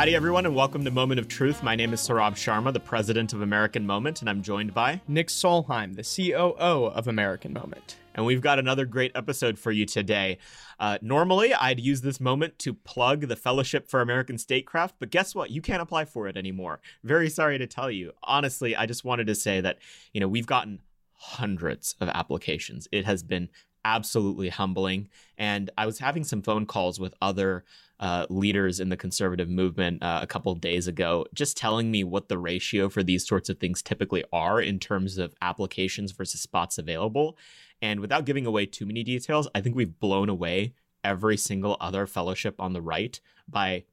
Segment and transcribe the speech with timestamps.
[0.00, 1.62] Howdy, everyone, and welcome to Moment of Truth.
[1.62, 5.28] My name is Saurabh Sharma, the president of American Moment, and I'm joined by Nick
[5.28, 7.98] Solheim, the COO of American Moment.
[8.14, 10.38] And we've got another great episode for you today.
[10.78, 15.34] Uh, normally, I'd use this moment to plug the Fellowship for American Statecraft, but guess
[15.34, 15.50] what?
[15.50, 16.80] You can't apply for it anymore.
[17.04, 18.12] Very sorry to tell you.
[18.22, 19.76] Honestly, I just wanted to say that,
[20.14, 20.80] you know, we've gotten
[21.12, 22.88] hundreds of applications.
[22.90, 23.50] It has been
[23.84, 25.08] absolutely humbling.
[25.36, 27.64] And I was having some phone calls with other
[28.00, 32.28] uh, leaders in the conservative movement uh, a couple days ago, just telling me what
[32.28, 36.78] the ratio for these sorts of things typically are in terms of applications versus spots
[36.78, 37.36] available.
[37.82, 42.06] And without giving away too many details, I think we've blown away every single other
[42.06, 43.84] fellowship on the right by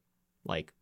[0.44, 0.72] like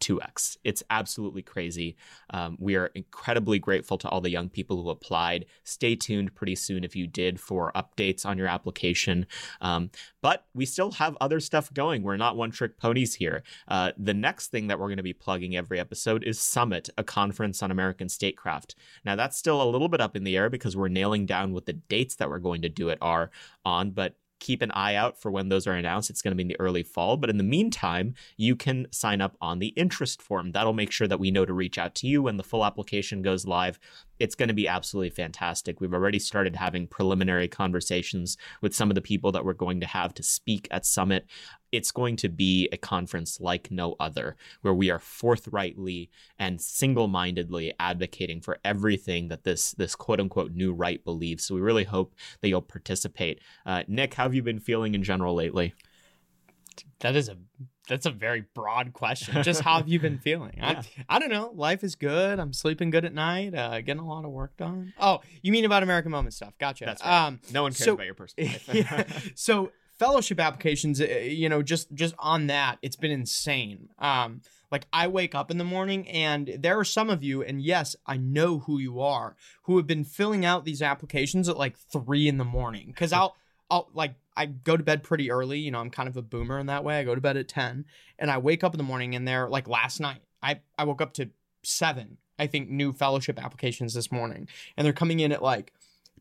[0.00, 0.56] 2x.
[0.64, 1.96] It's absolutely crazy.
[2.30, 5.46] Um, we are incredibly grateful to all the young people who applied.
[5.64, 9.26] Stay tuned pretty soon if you did for updates on your application.
[9.60, 9.90] Um,
[10.22, 12.02] but we still have other stuff going.
[12.02, 13.42] We're not one trick ponies here.
[13.68, 17.04] Uh, the next thing that we're going to be plugging every episode is Summit, a
[17.04, 18.74] conference on American statecraft.
[19.04, 21.66] Now, that's still a little bit up in the air because we're nailing down what
[21.66, 23.30] the dates that we're going to do it are
[23.64, 26.10] on, but keep an eye out for when those are announced.
[26.10, 27.16] It's going to be in the early fall.
[27.16, 30.52] But in the meantime, you can sign up on the interest form.
[30.52, 33.22] That'll make sure that we know to reach out to you when the full application
[33.22, 33.78] goes live.
[34.20, 35.80] It's going to be absolutely fantastic.
[35.80, 39.86] We've already started having preliminary conversations with some of the people that we're going to
[39.86, 41.26] have to speak at Summit
[41.72, 47.74] it's going to be a conference like no other, where we are forthrightly and single-mindedly
[47.78, 51.44] advocating for everything that this this quote unquote new right believes.
[51.44, 53.40] So we really hope that you'll participate.
[53.64, 55.74] Uh, Nick, how have you been feeling in general lately?
[57.00, 57.36] That is a
[57.90, 59.42] that's a very broad question.
[59.42, 60.54] Just how have you been feeling?
[60.56, 60.82] yeah.
[61.08, 61.50] I, I don't know.
[61.54, 62.38] Life is good.
[62.38, 63.54] I'm sleeping good at night.
[63.54, 64.94] Uh, getting a lot of work done.
[64.98, 66.54] Oh, you mean about American Moment stuff?
[66.58, 66.86] Gotcha.
[66.86, 67.26] That's right.
[67.26, 68.68] Um, no one cares so, about your personal life.
[68.72, 69.04] yeah.
[69.34, 74.86] So fellowship applications uh, you know just just on that it's been insane um like
[74.94, 78.16] i wake up in the morning and there are some of you and yes i
[78.16, 82.38] know who you are who have been filling out these applications at like three in
[82.38, 83.36] the morning because i'll
[83.70, 86.58] i'll like i go to bed pretty early you know i'm kind of a boomer
[86.58, 87.84] in that way i go to bed at 10
[88.18, 91.00] and i wake up in the morning and they're like last night i i woke
[91.00, 91.30] up to
[91.62, 95.72] seven i think new fellowship applications this morning and they're coming in at like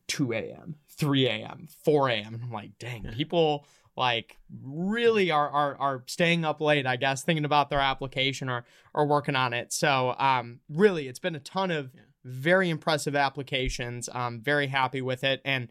[0.08, 2.42] 2 a.m 3 a.m., 4 a.m.
[2.44, 3.66] I'm like, dang, people
[3.96, 8.66] like really are, are are staying up late, I guess, thinking about their application or
[8.94, 9.72] or working on it.
[9.74, 12.02] So um really it's been a ton of yeah.
[12.24, 14.10] very impressive applications.
[14.14, 15.42] I'm very happy with it.
[15.46, 15.70] And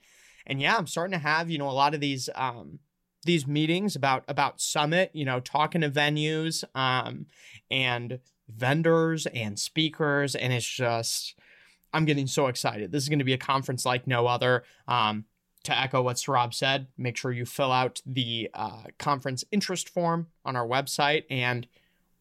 [0.48, 2.81] and yeah, I'm starting to have, you know, a lot of these um
[3.25, 7.26] these meetings about about summit you know talking to venues um
[7.69, 11.34] and vendors and speakers and it's just
[11.92, 12.92] I'm getting so excited.
[12.92, 14.64] This is going to be a conference like no other.
[14.86, 15.25] Um,
[15.64, 20.28] to echo what Saurabh said, make sure you fill out the uh, conference interest form
[20.44, 21.66] on our website, and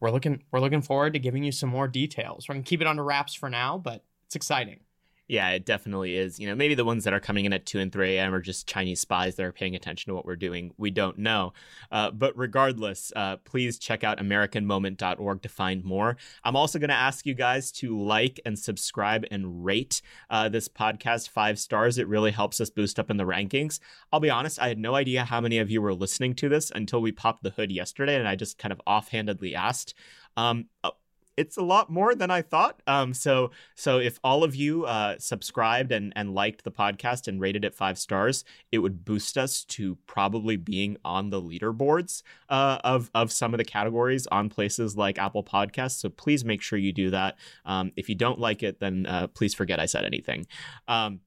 [0.00, 2.48] we're looking we're looking forward to giving you some more details.
[2.48, 4.80] We're gonna keep it under wraps for now, but it's exciting.
[5.28, 6.40] Yeah, it definitely is.
[6.40, 8.32] You know, maybe the ones that are coming in at 2 and 3 a.m.
[8.32, 10.72] are just Chinese spies that are paying attention to what we're doing.
[10.78, 11.52] We don't know.
[11.92, 16.16] Uh, but regardless, uh, please check out AmericanMoment.org to find more.
[16.44, 20.00] I'm also going to ask you guys to like and subscribe and rate
[20.30, 21.98] uh, this podcast five stars.
[21.98, 23.80] It really helps us boost up in the rankings.
[24.10, 26.72] I'll be honest, I had no idea how many of you were listening to this
[26.74, 29.92] until we popped the hood yesterday, and I just kind of offhandedly asked.
[30.38, 30.66] Um,
[31.38, 32.82] it's a lot more than I thought.
[32.86, 37.40] Um, so so if all of you uh, subscribed and and liked the podcast and
[37.40, 42.78] rated it five stars, it would boost us to probably being on the leaderboards uh,
[42.82, 46.00] of of some of the categories on places like Apple Podcasts.
[46.00, 47.38] So please make sure you do that.
[47.64, 50.46] Um, if you don't like it, then uh, please forget I said anything.
[50.88, 51.20] Um,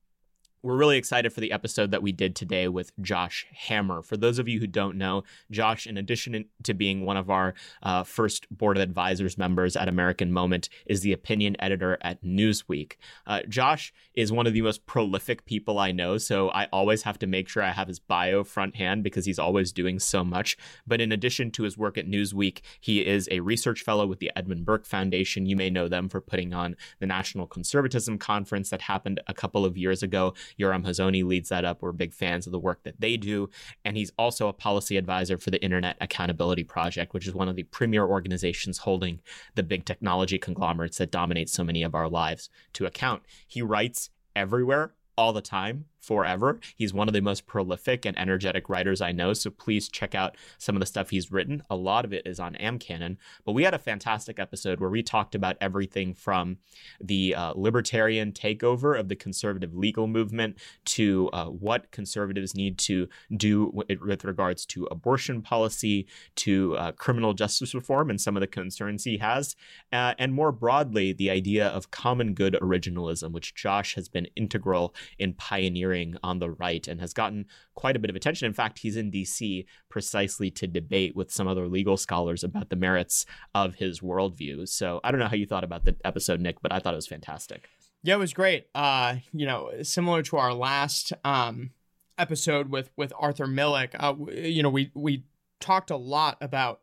[0.64, 4.04] we're really excited for the episode that we did today with Josh Hammer.
[4.04, 7.56] For those of you who don't know, Josh, in addition to being one of our
[7.82, 12.94] uh, first board of advisors members at American Moment, is the opinion editor at Newsweek.
[13.26, 17.18] Uh, Josh is one of the most prolific people I know, so I always have
[17.20, 20.58] to make sure I have his bio front hand because he's always doing so much.
[20.86, 24.32] But in addition to his work at Newsweek, he is a research fellow with the
[24.36, 25.48] Edmund Burke Foundation.
[25.48, 29.66] You may know them for putting on the National Conservatism Conference that happened a couple
[29.66, 30.36] of years ago.
[30.60, 31.82] Yoram Hazony leads that up.
[31.82, 33.50] We're big fans of the work that they do.
[33.86, 37.56] And he's also a policy advisor for the Internet Accountability Project, which is one of
[37.56, 39.20] the premier organizations holding
[39.56, 43.24] the big technology conglomerates that dominate so many of our lives to account.
[43.48, 46.60] He writes everywhere all the time forever.
[46.76, 50.36] He's one of the most prolific and energetic writers I know, so please check out
[50.58, 51.64] some of the stuff he's written.
[51.70, 55.04] A lot of it is on AmCanon, but we had a fantastic episode where we
[55.04, 56.58] talked about everything from
[57.00, 63.08] the uh, libertarian takeover of the conservative legal movement to uh, what conservatives need to
[63.38, 68.48] do with regards to abortion policy, to uh, criminal justice reform, and some of the
[68.48, 69.56] concerns he has,
[69.94, 74.96] uh, and more broadly, the idea of common good originalism, which Josh has been integral
[75.20, 75.91] in pioneering
[76.24, 77.46] on the right and has gotten
[77.76, 78.46] quite a bit of attention.
[78.46, 82.76] In fact, he's in DC precisely to debate with some other legal scholars about the
[82.76, 84.68] merits of his worldview.
[84.68, 86.98] So I don't know how you thought about the episode, Nick, but I thought it
[86.98, 87.70] was fantastic.
[88.04, 88.68] Yeah, it was great.
[88.74, 91.72] Uh, you know, similar to our last um,
[92.18, 95.26] episode with with Arthur Milikh, uh, you know, we we
[95.60, 96.82] talked a lot about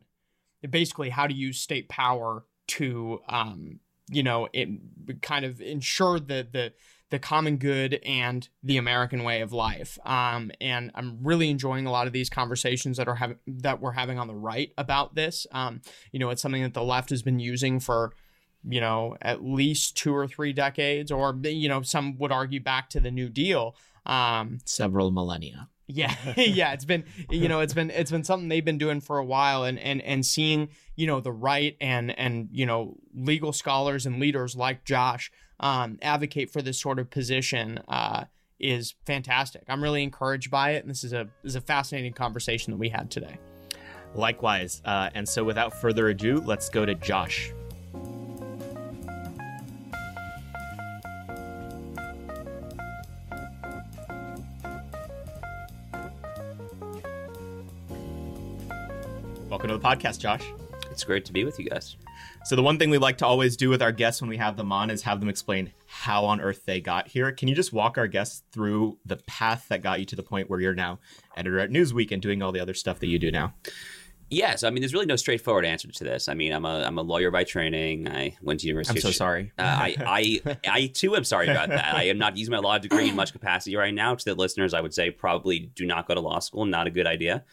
[0.69, 4.69] basically how to use state power to um, you know, it
[5.23, 6.73] kind of ensure the the
[7.11, 9.99] the common good and the American way of life.
[10.05, 13.93] Um, and I'm really enjoying a lot of these conversations that are having that we're
[13.93, 15.47] having on the right about this.
[15.53, 15.81] Um,
[16.13, 18.13] you know, it's something that the left has been using for
[18.69, 22.91] you know at least two or three decades, or you know, some would argue back
[22.91, 23.75] to the New Deal.
[24.05, 25.69] Um, Several millennia.
[25.87, 29.19] Yeah, yeah, it's been you know it's been it's been something they've been doing for
[29.19, 33.53] a while, and and and seeing you know the right and and you know legal
[33.55, 38.25] scholars and leaders like Josh um, advocate for this sort of position uh,
[38.61, 39.63] is fantastic.
[39.69, 42.79] I'm really encouraged by it, and this is a this is a fascinating conversation that
[42.79, 43.39] we had today.
[44.15, 47.53] Likewise, uh, and so without further ado, let's go to Josh.
[59.49, 60.45] Welcome to the podcast, Josh.
[60.91, 61.97] It's great to be with you guys.
[62.45, 64.57] So, the one thing we like to always do with our guests when we have
[64.57, 67.31] them on is have them explain how on earth they got here.
[67.33, 70.49] Can you just walk our guests through the path that got you to the point
[70.49, 70.99] where you're now
[71.37, 73.55] editor at Newsweek and doing all the other stuff that you do now?
[74.31, 76.29] Yes, I mean, there's really no straightforward answer to this.
[76.29, 78.09] I mean, I'm a I'm a lawyer by training.
[78.09, 78.99] I went to university.
[78.99, 79.53] I'm so sorry.
[79.59, 79.97] Uh, I,
[80.45, 81.95] I I too am sorry about that.
[81.95, 84.15] I am not using my law degree in much capacity right now.
[84.15, 86.67] To the listeners, I would say probably do not go to law school.
[86.67, 87.45] Not a good idea.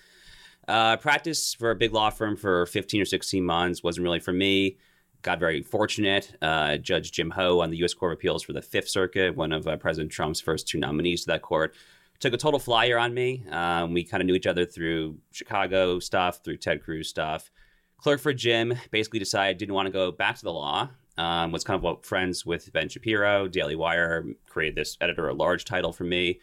[0.67, 4.33] Uh, practice for a big law firm for 15 or 16 months wasn't really for
[4.33, 4.77] me.
[5.21, 6.35] Got very fortunate.
[6.41, 7.93] Uh, Judge Jim Ho on the U.S.
[7.93, 11.21] Court of Appeals for the Fifth Circuit, one of uh, President Trump's first two nominees
[11.21, 11.75] to that court,
[12.19, 13.43] took a total flyer on me.
[13.49, 17.49] Um, we kind of knew each other through Chicago stuff, through Ted Cruz stuff.
[17.97, 20.89] Clerk for Jim basically decided didn't want to go back to the law.
[21.17, 25.37] Um, was kind of what friends with Ben Shapiro, Daily Wire, created this editor at
[25.37, 26.39] large title for me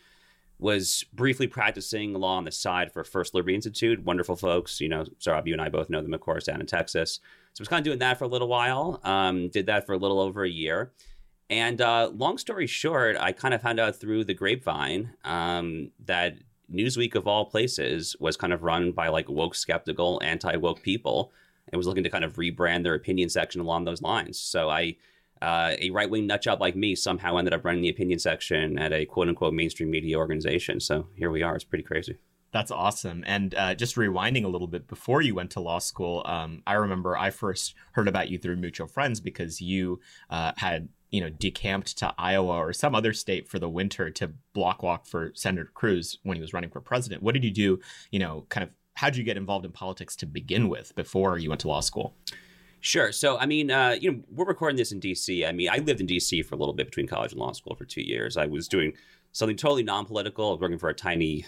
[0.63, 4.05] was briefly practicing law on the side for First Liberty Institute.
[4.05, 4.81] Wonderful folks.
[4.81, 7.21] You know, Saurabh, you and I both know them, of course, down in Texas.
[7.53, 9.01] So I was kind of doing that for a little while.
[9.03, 10.93] Um, did that for a little over a year.
[11.51, 16.37] And uh, long story short, I kind of found out through the grapevine um, that
[16.73, 21.33] Newsweek, of all places, was kind of run by like woke, skeptical, anti woke people
[21.69, 24.39] and was looking to kind of rebrand their opinion section along those lines.
[24.39, 24.97] So I
[25.43, 28.93] uh, a right wing nutjob like me somehow ended up running the opinion section at
[28.93, 30.81] a quote unquote mainstream media organization.
[30.81, 31.55] So here we are.
[31.55, 32.17] It's pretty crazy.
[32.53, 33.25] That's awesome.
[33.27, 36.75] And uh, just rewinding a little bit before you went to law school, um, I
[36.75, 40.01] remember I first heard about you through mutual friends because you
[40.31, 44.33] uh, had you know decamped to Iowa or some other state for the winter to
[44.53, 47.23] block walk for Senator Cruz when he was running for president.
[47.23, 47.81] What did you do?
[48.11, 51.39] You know, kind of how did you get involved in politics to begin with before
[51.39, 52.15] you went to law school?
[52.85, 53.13] Sure.
[53.13, 55.47] So, I mean, uh, you know, we're recording this in DC.
[55.49, 57.77] I mean, I lived in DC for a little bit between college and law school
[57.77, 58.37] for two years.
[58.37, 58.95] I was doing
[59.31, 60.49] something totally non political.
[60.49, 61.47] I was working for a tiny,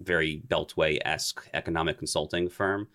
[0.00, 2.88] very Beltway esque economic consulting firm.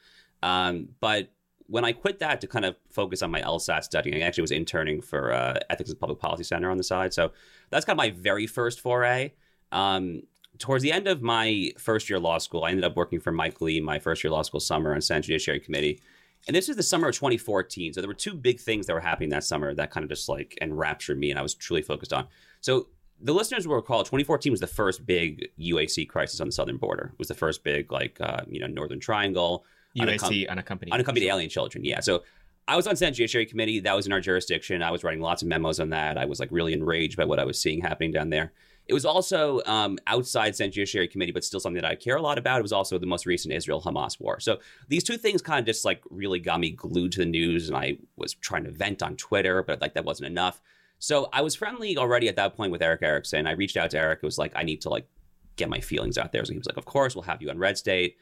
[0.43, 1.31] Um, but
[1.67, 4.51] when I quit that to kind of focus on my LSAT studying, I actually was
[4.51, 7.13] interning for uh, Ethics and Public Policy Center on the side.
[7.13, 7.31] So
[7.69, 9.31] that's kind of my very first foray.
[9.71, 10.23] Um,
[10.57, 13.61] towards the end of my first year law school, I ended up working for Mike
[13.61, 16.01] Lee, my first year law school summer on Senate Judiciary Committee.
[16.47, 17.93] And this is the summer of 2014.
[17.93, 20.27] So there were two big things that were happening that summer that kind of just
[20.27, 22.27] like enraptured me and I was truly focused on.
[22.61, 22.87] So
[23.21, 27.11] the listeners will recall 2014 was the first big UAC crisis on the southern border.
[27.13, 29.63] It was the first big like uh, you know Northern Triangle
[29.97, 31.85] UAC unaccompanied unaccompanied alien children.
[31.85, 31.99] Yeah.
[31.99, 32.23] So
[32.67, 33.79] I was on Senate Judiciary Committee.
[33.79, 34.81] That was in our jurisdiction.
[34.81, 36.17] I was writing lots of memos on that.
[36.17, 38.53] I was like really enraged by what I was seeing happening down there.
[38.91, 42.37] It was also um, outside Judiciary Committee, but still something that I care a lot
[42.37, 42.59] about.
[42.59, 44.41] It was also the most recent Israel Hamas war.
[44.41, 47.69] So these two things kind of just like really got me glued to the news,
[47.69, 50.59] and I was trying to vent on Twitter, but like that wasn't enough.
[50.99, 53.47] So I was friendly already at that point with Erick Erickson.
[53.47, 54.19] I reached out to Eric.
[54.21, 55.07] It was like I need to like
[55.55, 56.43] get my feelings out there.
[56.43, 58.17] So he was like, "Of course, we'll have you on Red State."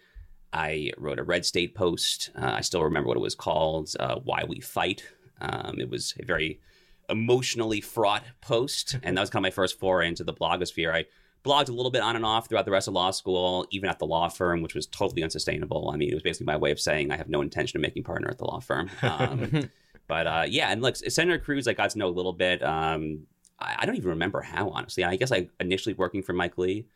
[0.53, 2.29] I wrote a Red State post.
[2.35, 5.03] Uh, I still remember what it was called, uh, "Why We Fight."
[5.41, 6.59] Um, it was a very
[7.09, 10.93] emotionally fraught post, and that was kind of my first foray into the blogosphere.
[10.93, 11.05] I
[11.43, 13.99] blogged a little bit on and off throughout the rest of law school, even at
[13.99, 15.89] the law firm, which was totally unsustainable.
[15.93, 18.03] I mean, it was basically my way of saying I have no intention of making
[18.03, 18.89] partner at the law firm.
[19.01, 19.69] Um,
[20.07, 22.61] but uh, yeah, and look, Senator Cruz, I got to know a little bit.
[22.63, 23.27] Um,
[23.59, 25.03] I, I don't even remember how, honestly.
[25.03, 26.87] I guess I initially working for Mike Lee.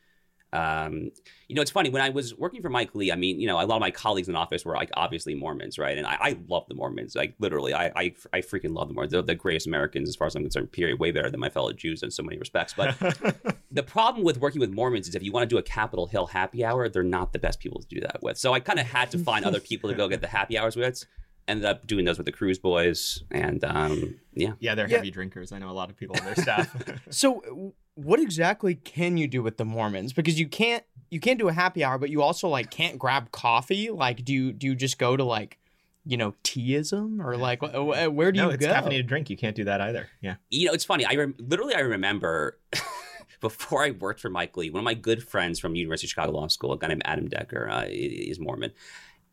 [0.54, 1.12] Um,
[1.48, 3.12] you know, it's funny when I was working for Mike Lee.
[3.12, 5.78] I mean, you know, a lot of my colleagues in office were like obviously Mormons,
[5.80, 5.98] right?
[5.98, 9.12] And I, I love the Mormons, like literally, I, I, I freaking love the Mormons.
[9.12, 10.72] They're the greatest Americans as far as I'm concerned.
[10.72, 11.00] Period.
[11.00, 12.74] Way better than my fellow Jews in so many respects.
[12.76, 12.96] But
[13.72, 16.28] the problem with working with Mormons is if you want to do a Capitol Hill
[16.28, 18.38] happy hour, they're not the best people to do that with.
[18.38, 20.76] So I kind of had to find other people to go get the happy hours
[20.76, 21.04] with
[21.46, 24.96] ended up doing those with the Cruz boys and um, yeah yeah they're Yeah.
[24.96, 26.74] heavy drinkers i know a lot of people on their staff
[27.10, 30.14] So, w- what exactly can you do with the Mormons?
[30.14, 33.32] Because you can't you can't do a happy hour, but you also like can't grab
[33.32, 33.90] coffee.
[33.92, 35.60] Like, do you do you just go to like,
[36.06, 38.74] you know, teaism or like wh- wh- where do no you it's go?
[38.74, 39.30] caffeinated drink.
[39.30, 40.08] You can't do that either.
[40.22, 40.36] Yeah.
[40.50, 41.06] You know it's funny.
[41.06, 42.60] I rem- literally i remember
[43.42, 46.32] before i worked for mike lee one of my good friends from university of chicago
[46.32, 48.72] law school a guy named adam decker uh, is mormon.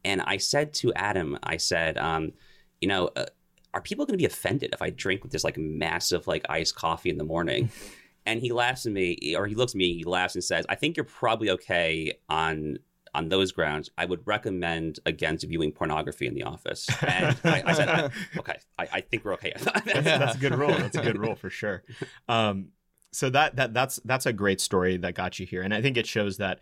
[0.05, 2.33] And i said to adam i said um,
[2.81, 3.27] you know uh,
[3.73, 6.75] are people going to be offended if i drink with this like massive like iced
[6.75, 7.71] coffee in the morning
[8.27, 10.75] and he laughs at me or he looks at me he laughs and says i
[10.75, 12.79] think you're probably okay on
[13.15, 16.89] on those grounds, I would recommend against viewing pornography in the office.
[17.03, 19.53] And I, I said, I, okay, I, I think we're okay.
[19.57, 20.71] that's, that's a good rule.
[20.71, 21.83] That's a good rule for sure.
[22.29, 22.69] Um,
[23.13, 25.97] so that that that's that's a great story that got you here, and I think
[25.97, 26.61] it shows that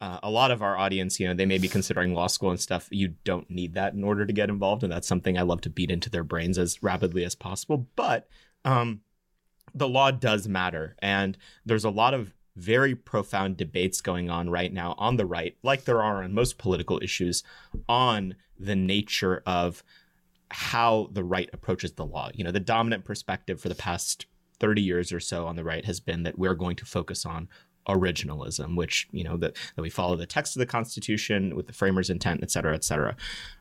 [0.00, 2.60] uh, a lot of our audience, you know, they may be considering law school and
[2.60, 2.86] stuff.
[2.92, 5.70] You don't need that in order to get involved, and that's something I love to
[5.70, 7.88] beat into their brains as rapidly as possible.
[7.96, 8.28] But
[8.64, 9.00] um,
[9.74, 14.72] the law does matter, and there's a lot of very profound debates going on right
[14.72, 17.44] now on the right, like there are on most political issues,
[17.88, 19.84] on the nature of
[20.50, 22.30] how the right approaches the law.
[22.34, 24.26] You know, the dominant perspective for the past
[24.60, 27.48] 30 years or so on the right has been that we're going to focus on
[27.88, 31.72] originalism, which, you know, that, that we follow the text of the Constitution with the
[31.72, 33.16] framers' intent, et cetera, et cetera.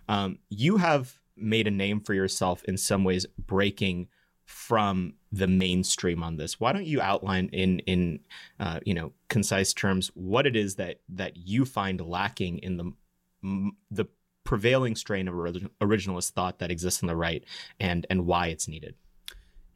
[0.09, 4.07] Um, you have made a name for yourself in some ways breaking
[4.47, 6.57] from the mainstream on this.
[6.57, 8.21] Why don't you outline in in
[8.59, 13.71] uh, you know concise terms what it is that that you find lacking in the
[13.91, 14.05] the
[14.45, 17.43] prevailing strain of originalist thought that exists on the right
[17.79, 18.95] and and why it's needed.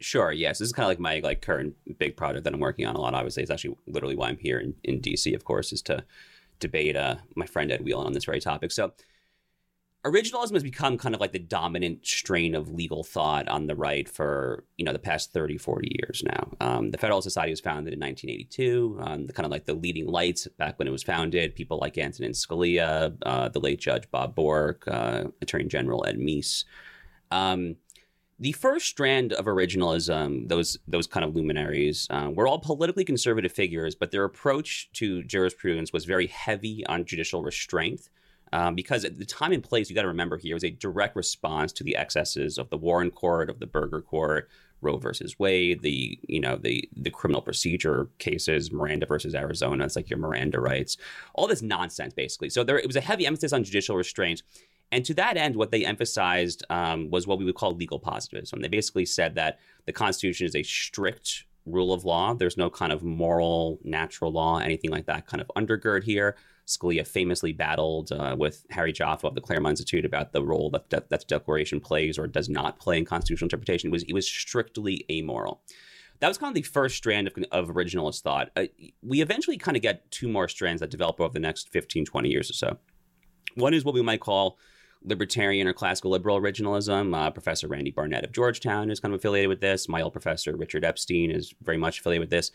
[0.00, 0.32] Sure.
[0.32, 0.58] Yes.
[0.58, 3.00] This is kind of like my like current big project that I'm working on a
[3.00, 3.14] lot.
[3.14, 5.34] Obviously, it's actually literally why I'm here in, in DC.
[5.34, 6.02] Of course, is to
[6.60, 8.72] debate uh, my friend Ed Whelan on this very topic.
[8.72, 8.94] So,
[10.04, 14.08] originalism has become kind of like the dominant strain of legal thought on the right
[14.08, 17.94] for you know the past 30 40 years now um, the federalist society was founded
[17.94, 21.54] in 1982 um, the kind of like the leading lights back when it was founded
[21.54, 26.64] people like antonin scalia uh, the late judge bob bork uh, attorney general ed meese
[27.30, 27.76] um,
[28.38, 33.52] the first strand of originalism, those those kind of luminaries, uh, were all politically conservative
[33.52, 38.10] figures, but their approach to jurisprudence was very heavy on judicial restraint.
[38.52, 41.16] Um, because at the time and place, you got to remember here was a direct
[41.16, 44.48] response to the excesses of the Warren Court, of the Burger Court,
[44.82, 49.84] Roe versus Wade, the you know the the criminal procedure cases, Miranda versus Arizona.
[49.84, 50.96] It's like your Miranda rights,
[51.34, 52.50] all this nonsense basically.
[52.50, 54.42] So there it was a heavy emphasis on judicial restraint.
[54.90, 58.60] And to that end, what they emphasized um, was what we would call legal positivism.
[58.60, 62.34] They basically said that the Constitution is a strict rule of law.
[62.34, 66.36] There's no kind of moral, natural law, anything like that kind of undergird here.
[66.66, 71.08] Scalia famously battled uh, with Harry Jaffa of the Claremont Institute about the role that,
[71.08, 73.88] that Declaration plays or does not play in constitutional interpretation.
[73.88, 75.60] It was it was strictly amoral.
[76.20, 78.50] That was kind of the first strand of, of originalist thought.
[78.54, 78.66] Uh,
[79.02, 82.28] we eventually kind of get two more strands that develop over the next 15, 20
[82.28, 82.78] years or so.
[83.56, 84.56] One is what we might call
[85.04, 87.16] libertarian or classical liberal originalism.
[87.16, 89.88] Uh, professor Randy Barnett of Georgetown is kind of affiliated with this.
[89.88, 92.52] My old professor Richard Epstein is very much affiliated with this.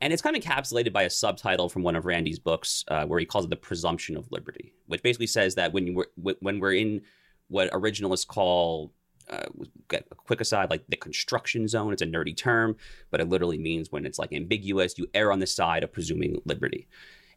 [0.00, 3.18] And it's kind of encapsulated by a subtitle from one of Randy's books uh, where
[3.18, 6.74] he calls it the presumption of liberty, which basically says that when, were, when we're
[6.74, 7.02] in
[7.48, 8.92] what originalists call
[9.30, 9.46] uh,
[9.92, 11.92] a quick aside, like the construction zone.
[11.92, 12.76] It's a nerdy term,
[13.10, 16.40] but it literally means when it's like ambiguous, you err on the side of presuming
[16.44, 16.86] liberty.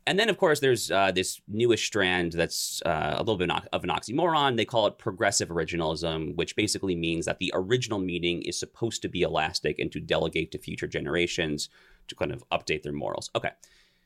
[0.07, 3.83] And then, of course, there's uh, this newest strand that's uh, a little bit of
[3.83, 4.55] an oxymoron.
[4.55, 9.09] They call it progressive originalism, which basically means that the original meaning is supposed to
[9.09, 11.69] be elastic and to delegate to future generations
[12.09, 13.29] to kind of update their morals.
[13.35, 13.51] Okay.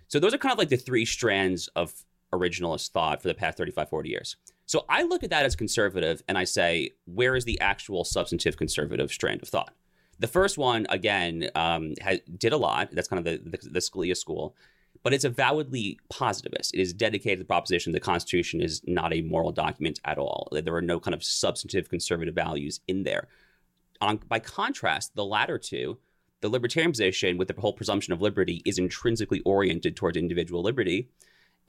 [0.08, 1.94] So those are kind of like the three strands of
[2.32, 4.36] originalist thought for the past 35, 40 years.
[4.66, 8.58] So I look at that as conservative and I say, where is the actual substantive
[8.58, 9.74] conservative strand of thought?
[10.20, 12.90] The first one, again, um, had, did a lot.
[12.92, 14.56] That's kind of the, the, the Scalia school
[15.04, 16.74] but it's avowedly positivist.
[16.74, 20.48] It is dedicated to the proposition the Constitution is not a moral document at all.
[20.52, 23.28] There are no kind of substantive conservative values in there.
[24.02, 26.00] On, by contrast, the latter two,
[26.44, 31.10] the libertarian position with the whole presumption of liberty is intrinsically oriented towards individual liberty.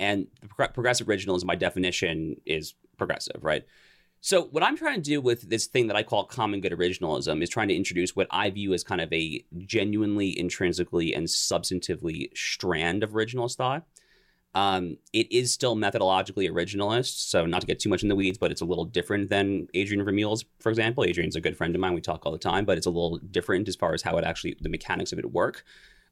[0.01, 0.27] And
[0.75, 3.65] progressive originalism, by definition, is progressive, right?
[4.21, 7.41] So, what I'm trying to do with this thing that I call common good originalism
[7.41, 12.37] is trying to introduce what I view as kind of a genuinely, intrinsically, and substantively
[12.37, 13.87] strand of originalist thought.
[14.55, 18.39] Um, it is still methodologically originalist, so not to get too much in the weeds,
[18.39, 21.05] but it's a little different than Adrian Vermeule's, for example.
[21.05, 23.19] Adrian's a good friend of mine; we talk all the time, but it's a little
[23.19, 25.65] different as far as how it actually the mechanics of it work.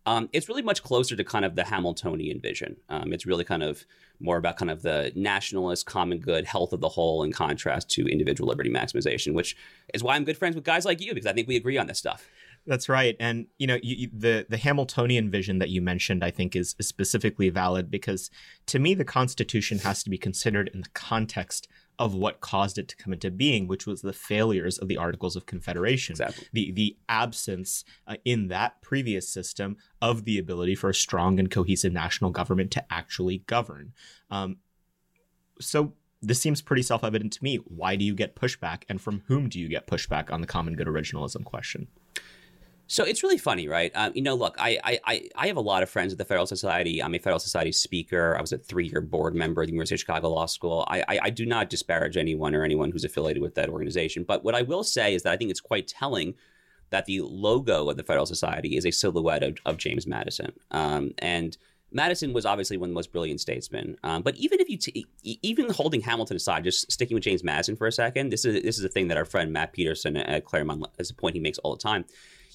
[0.04, 2.76] Um, it's really much closer to kind of the Hamiltonian vision.
[2.88, 3.86] Um, it's really kind of
[4.18, 8.06] more about kind of the nationalist, common good, health of the whole, in contrast to
[8.06, 9.56] individual liberty maximization, which
[9.94, 11.86] is why I'm good friends with guys like you because I think we agree on
[11.86, 12.28] this stuff.
[12.64, 16.54] That's right, and you know you, the the Hamiltonian vision that you mentioned, I think,
[16.54, 18.30] is, is specifically valid because
[18.66, 21.66] to me the Constitution has to be considered in the context
[21.98, 25.34] of what caused it to come into being, which was the failures of the Articles
[25.34, 26.12] of Confederation.
[26.12, 26.46] Exactly.
[26.52, 31.50] The the absence uh, in that previous system of the ability for a strong and
[31.50, 33.92] cohesive national government to actually govern.
[34.30, 34.58] Um,
[35.60, 37.56] so this seems pretty self-evident to me.
[37.56, 40.76] Why do you get pushback, and from whom do you get pushback on the common
[40.76, 41.88] good originalism question?
[42.92, 43.90] So it's really funny, right?
[43.94, 46.50] Um, you know, look, I, I I have a lot of friends at the Federalist
[46.50, 47.02] Society.
[47.02, 48.36] I'm a Federalist Society speaker.
[48.36, 50.84] I was a three year board member at the University of Chicago Law School.
[50.88, 54.24] I, I, I do not disparage anyone or anyone who's affiliated with that organization.
[54.24, 56.34] But what I will say is that I think it's quite telling
[56.90, 60.52] that the logo of the Federalist Society is a silhouette of, of James Madison.
[60.70, 61.56] Um, and
[61.92, 63.96] Madison was obviously one of the most brilliant statesmen.
[64.02, 67.74] Um, but even if you, t- even holding Hamilton aside, just sticking with James Madison
[67.74, 70.44] for a second, this is this is a thing that our friend Matt Peterson at
[70.44, 72.04] Claremont is a point he makes all the time.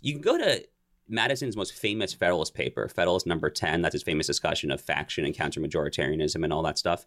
[0.01, 0.63] You can go to
[1.08, 3.82] Madison's most famous Federalist paper, Federalist Number 10.
[3.82, 7.06] That's his famous discussion of faction and counter majoritarianism and all that stuff.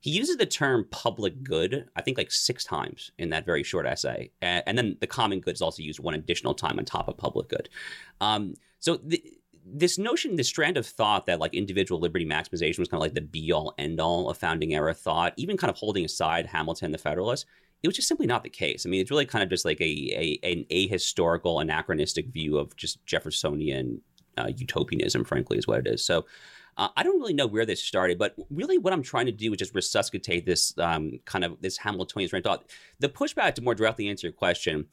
[0.00, 3.86] He uses the term public good, I think like six times in that very short
[3.86, 4.30] essay.
[4.40, 7.48] And, then the common good is also used one additional time on top of public
[7.48, 7.68] good.
[8.20, 9.22] Um, so the,
[9.62, 13.14] this notion, this strand of thought that like individual liberty maximization was kind of like
[13.14, 16.92] the be all end all of founding era thought, even kind of holding aside Hamilton,
[16.92, 17.44] the Federalist,
[17.82, 18.84] it was just simply not the case.
[18.84, 22.76] I mean, it's really kind of just like a, a an ahistorical, anachronistic view of
[22.76, 24.00] just Jeffersonian
[24.36, 26.04] uh, utopianism, frankly, is what it is.
[26.04, 26.26] So.
[26.76, 29.52] Uh, I don't really know where this started, but really, what I'm trying to do
[29.52, 32.64] is just resuscitate this um, kind of this Hamiltonian thought.
[33.00, 34.86] The pushback to more directly answer your question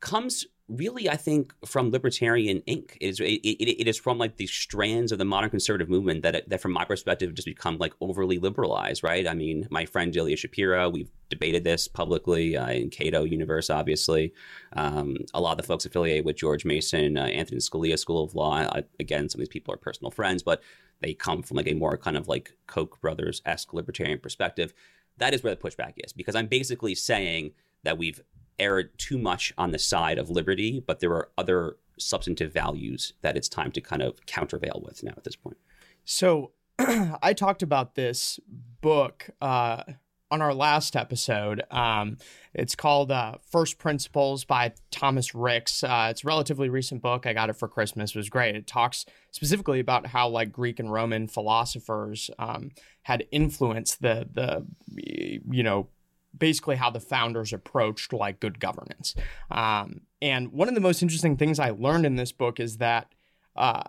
[0.00, 2.96] comes really, I think, from Libertarian Inc.
[3.00, 6.22] It is, it, it, it is from like the strands of the modern conservative movement
[6.22, 9.28] that, that from my perspective, just become like overly liberalized, right?
[9.28, 14.32] I mean, my friend Ilya Shapiro, we've debated this publicly uh, in Cato Universe, obviously.
[14.72, 18.34] Um, a lot of the folks affiliated with George Mason, uh, Antonin Scalia School of
[18.34, 18.54] Law.
[18.54, 20.62] I, again, some of these people are personal friends, but
[21.00, 24.74] they come from like a more kind of like Koch brothers esque libertarian perspective.
[25.18, 27.52] That is where the pushback is, because I'm basically saying
[27.84, 28.20] that we've
[28.58, 33.36] erred too much on the side of liberty, but there are other substantive values that
[33.36, 35.56] it's time to kind of countervail with now at this point.
[36.04, 38.38] So I talked about this
[38.80, 39.82] book uh,
[40.30, 41.62] on our last episode.
[41.70, 42.18] Um,
[42.52, 45.82] it's called uh, First Principles by Thomas Ricks.
[45.84, 47.26] Uh, it's a relatively recent book.
[47.26, 48.10] I got it for Christmas.
[48.10, 48.56] It was great.
[48.56, 52.70] It talks specifically about how like Greek and Roman philosophers um,
[53.02, 54.66] had influenced the the
[54.96, 55.88] you know
[56.36, 59.14] basically how the founders approached like good governance.
[59.50, 63.12] Um, and one of the most interesting things I learned in this book is that
[63.54, 63.82] uh,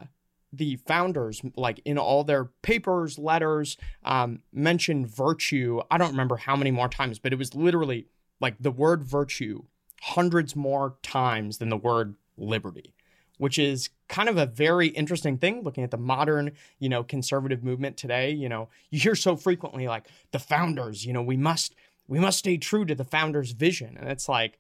[0.51, 5.81] the founders, like in all their papers, letters, um, mentioned virtue.
[5.91, 8.07] I don't remember how many more times, but it was literally
[8.39, 9.63] like the word virtue
[10.01, 12.93] hundreds more times than the word liberty
[13.37, 17.63] which is kind of a very interesting thing looking at the modern, you know, conservative
[17.63, 18.31] movement today.
[18.31, 21.75] You know, you hear so frequently like the founders, you know, we must
[22.07, 23.97] we must stay true to the founder's vision.
[23.99, 24.59] And it's like,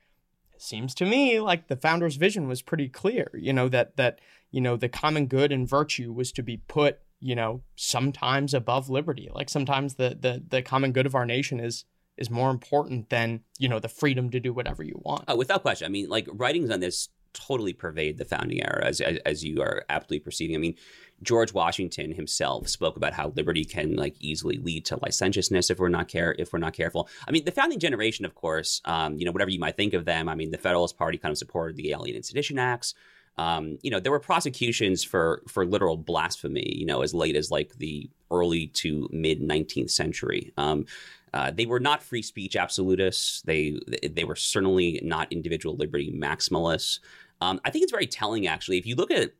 [0.53, 4.19] it seems to me like the founder's vision was pretty clear, you know, that, that,
[4.51, 8.89] you know, the common good and virtue was to be put, you know, sometimes above
[8.89, 9.29] liberty.
[9.33, 11.85] Like sometimes the, the, the common good of our nation is,
[12.17, 15.29] is more important than, you know, the freedom to do whatever you want.
[15.29, 15.85] Uh, without question.
[15.85, 19.61] I mean, like writings on this totally pervade the founding era as, as, as you
[19.61, 20.55] are aptly proceeding.
[20.55, 20.75] I mean,
[21.23, 25.89] George Washington himself spoke about how liberty can like easily lead to licentiousness if we're
[25.89, 27.09] not care if we're not careful.
[27.27, 30.05] I mean, the founding generation, of course, um, you know, whatever you might think of
[30.05, 30.29] them.
[30.29, 32.93] I mean, the Federalist Party kind of supported the Alien and Sedition Acts.
[33.39, 36.75] Um, you know, there were prosecutions for for literal blasphemy.
[36.77, 40.53] You know, as late as like the early to mid 19th century.
[40.57, 40.85] Um,
[41.33, 43.41] uh, they were not free speech absolutists.
[43.41, 46.99] They they were certainly not individual liberty maximalists.
[47.41, 48.77] Um, I think it's very telling, actually.
[48.77, 49.31] If you look at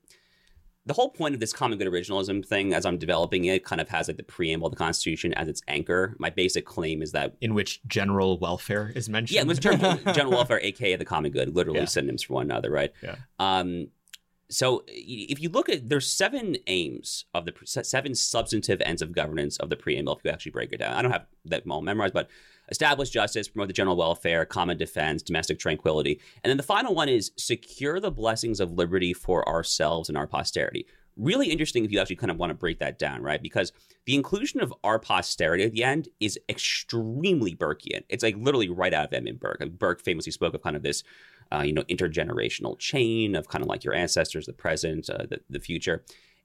[0.86, 3.90] the whole point of this common good originalism thing, as I'm developing it, kind of
[3.90, 6.16] has like the preamble of the Constitution as its anchor.
[6.18, 9.36] My basic claim is that in which general welfare is mentioned.
[9.36, 10.00] Yeah, in which general
[10.32, 11.86] welfare, aka the common good, literally yeah.
[11.86, 12.94] synonyms for one another, right?
[13.04, 13.16] Yeah.
[13.38, 13.90] Um,
[14.50, 19.58] so if you look at there's seven aims of the seven substantive ends of governance
[19.58, 22.14] of the preamble if you actually break it down i don't have that all memorized
[22.14, 22.30] but
[22.70, 26.20] establish justice promote the general welfare common defense domestic tranquility.
[26.44, 30.28] And then the final one is secure the blessings of liberty for ourselves and our
[30.28, 30.86] posterity.
[31.16, 33.42] Really interesting if you actually kind of want to break that down right?
[33.42, 33.72] Because
[34.06, 38.04] the inclusion of our posterity at the end is extremely burkean.
[38.10, 39.62] It's like literally right out of edmund burke.
[39.62, 41.04] And burke famously spoke of kind of this
[41.52, 45.40] uh, you know, intergenerational chain of kind of like your ancestors, the present, uh, the,
[45.50, 46.04] the future.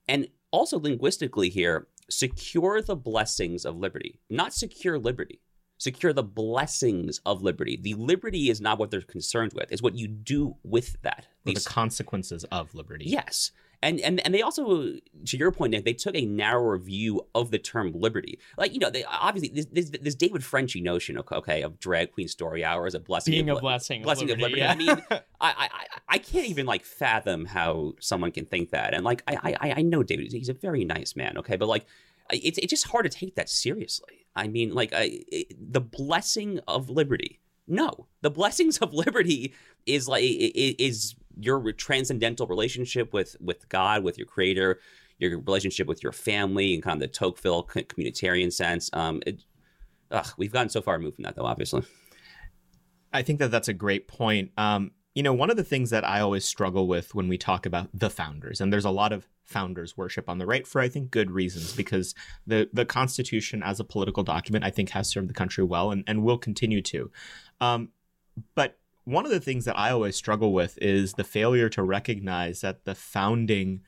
[0.09, 5.41] And also linguistically here, secure the blessings of liberty, not secure liberty.
[5.83, 7.77] Secure the blessings of liberty.
[7.77, 11.27] The liberty is not what they're concerned with; it's what you do with that.
[11.43, 13.07] These, the consequences of liberty.
[13.09, 13.51] Yes,
[13.83, 14.93] and and and they also,
[15.27, 18.39] to your point, Nick, they took a narrower view of the term liberty.
[18.57, 22.13] Like you know, they obviously this this, this David Frenchy notion, okay, okay, of drag
[22.13, 24.63] queen story hour as a blessing, being of, a blessing, blessing of liberty.
[24.63, 24.85] Of liberty.
[24.85, 24.95] Yeah.
[24.95, 28.95] I mean, I, I I can't even like fathom how someone can think that.
[28.95, 31.87] And like I I I know David, he's a very nice man, okay, but like
[32.31, 34.22] it's it's just hard to take that seriously.
[34.35, 35.21] I mean, like I,
[35.59, 37.41] the blessing of liberty.
[37.67, 39.55] No, the blessings of liberty
[39.87, 44.81] is like is your transcendental relationship with with God, with your Creator,
[45.19, 48.91] your relationship with your family, and kind of the Tocqueville communitarian sense.
[48.93, 49.45] Um, it,
[50.11, 51.47] ugh, we've gotten so far removed from that, though.
[51.47, 51.83] Obviously,
[53.13, 54.51] I think that that's a great point.
[54.57, 57.67] Um, you know, one of the things that I always struggle with when we talk
[57.67, 60.89] about the founders, and there's a lot of founders worship on the right for I
[60.89, 62.15] think good reasons, because
[62.47, 66.05] the the Constitution as a political document I think has served the country well and,
[66.07, 67.11] and will continue to.
[67.61, 67.91] Um,
[68.55, 72.61] but one of the things that I always struggle with is the failure to recognize
[72.61, 73.83] that the founding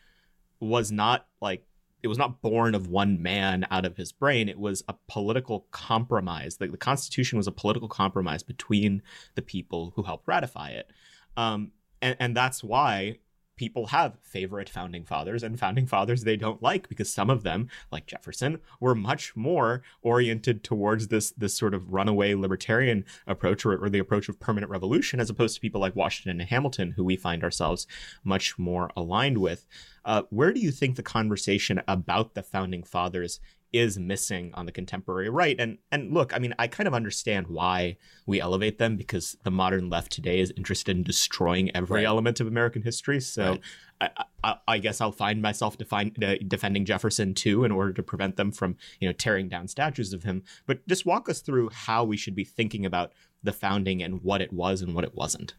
[0.60, 1.64] was not like
[2.02, 4.46] it was not born of one man out of his brain.
[4.46, 6.58] It was a political compromise.
[6.60, 9.00] Like the Constitution was a political compromise between
[9.36, 10.90] the people who helped ratify it.
[11.36, 13.18] Um, and, and that's why
[13.56, 17.68] people have favorite founding fathers and founding fathers they don't like because some of them
[17.92, 23.76] like jefferson were much more oriented towards this this sort of runaway libertarian approach or,
[23.76, 27.04] or, the approach of permanent revolution as opposed to people like washington and hamilton who
[27.04, 27.86] we find ourselves
[28.24, 29.66] much more aligned with.
[30.04, 33.40] Uh, where do you think the conversation about the founding fathers
[33.74, 35.56] is missing on the contemporary right.
[35.58, 39.50] And and look, I mean, I kind of understand why we elevate them because the
[39.50, 42.06] modern left today is interested in destroying every right.
[42.06, 43.20] element of American history.
[43.20, 43.60] So right.
[44.00, 48.02] I, I, I, guess I'll find myself define, uh, defending Jefferson too in order to
[48.02, 50.44] prevent them from you know tearing down statues of him.
[50.66, 54.40] But just walk us through how we should be thinking about the founding and what
[54.40, 55.54] it was and what it wasn't.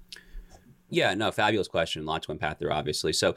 [0.89, 2.03] Yeah, no, fabulous question.
[2.03, 3.11] A lot to unpack there, obviously.
[3.11, 3.35] So,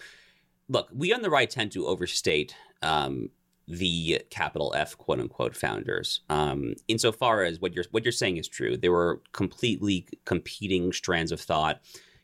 [0.68, 3.30] look, we on the right tend to overstate um,
[3.68, 6.20] the capital F quote unquote founders.
[6.30, 11.30] Um, insofar as what you're what you're saying is true, there were completely competing strands
[11.30, 11.80] of thought.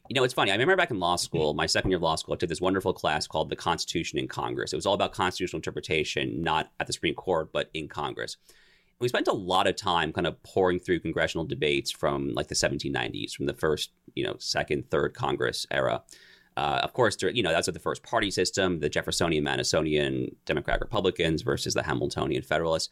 [0.09, 0.51] You know, it's funny.
[0.51, 2.61] I remember back in law school, my second year of law school, I took this
[2.61, 4.73] wonderful class called the Constitution in Congress.
[4.73, 8.37] It was all about constitutional interpretation, not at the Supreme Court, but in Congress.
[9.01, 12.55] We spent a lot of time kind of pouring through congressional debates from like the
[12.55, 16.03] 1790s, from the first, you know, second, third Congress era.
[16.57, 20.81] Uh, of course, you know that's what the first party system, the Jeffersonian, Madisonian, Democrat,
[20.81, 22.91] Republicans versus the Hamiltonian Federalists.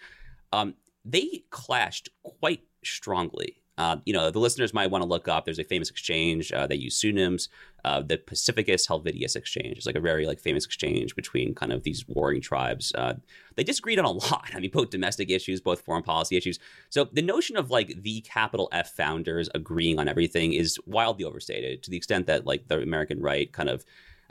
[0.52, 5.44] Um, they clashed quite strongly uh, you know, the listeners might want to look up.
[5.44, 6.52] There's a famous exchange.
[6.52, 7.48] Uh, they use pseudonyms.
[7.84, 11.82] Uh, the Pacificus Helvidius exchange is like a very like famous exchange between kind of
[11.82, 12.92] these warring tribes.
[12.94, 13.14] Uh,
[13.56, 14.50] they disagreed on a lot.
[14.54, 16.58] I mean, both domestic issues, both foreign policy issues.
[16.90, 21.82] So the notion of like the capital F founders agreeing on everything is wildly overstated
[21.82, 23.84] to the extent that like the American right kind of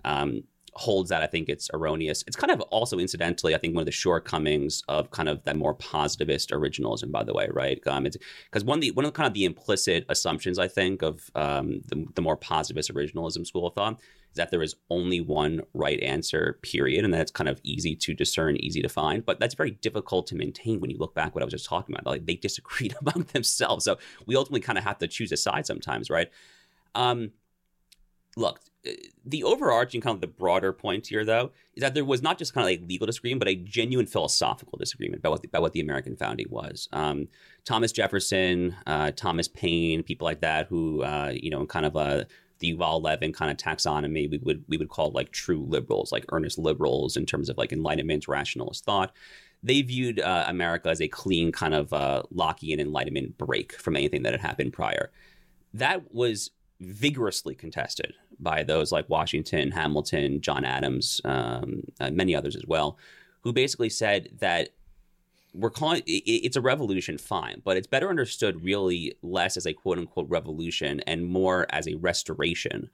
[0.05, 2.23] um, holds that, I think it's erroneous.
[2.27, 5.57] It's kind of also incidentally, I think one of the shortcomings of kind of that
[5.57, 7.85] more positivist originalism, by the way, right?
[7.87, 11.01] Um, because one of the one of the kind of the implicit assumptions I think
[11.01, 13.99] of um, the, the more positivist originalism school of thought
[14.31, 18.13] is that there is only one right answer, period, and that's kind of easy to
[18.13, 19.25] discern, easy to find.
[19.25, 21.93] But that's very difficult to maintain when you look back what I was just talking
[21.93, 22.05] about.
[22.05, 25.65] Like they disagreed among themselves, so we ultimately kind of have to choose a side
[25.65, 26.29] sometimes, right?
[26.95, 27.31] Um,
[28.37, 28.61] look,
[29.25, 32.53] the overarching kind of the broader point here, though, is that there was not just
[32.53, 35.73] kind of like legal disagreement, but a genuine philosophical disagreement about what the, about what
[35.73, 36.89] the American founding was.
[36.91, 37.27] Um,
[37.63, 42.25] Thomas Jefferson, uh, Thomas Paine, people like that, who uh, you know, kind of a
[42.61, 46.25] the Yuval Levin kind of taxonomy, we would we would call like true liberals, like
[46.31, 49.13] earnest liberals in terms of like Enlightenment rationalist thought.
[49.63, 54.23] They viewed uh, America as a clean kind of uh, Lockean Enlightenment break from anything
[54.23, 55.11] that had happened prior.
[55.73, 62.55] That was vigorously contested by those like Washington, Hamilton, John Adams, um, uh, many others
[62.55, 62.97] as well,
[63.41, 64.69] who basically said that
[65.53, 69.73] we're calling it, it's a revolution, fine, but it's better understood really less as a
[69.73, 72.89] quote unquote revolution and more as a restoration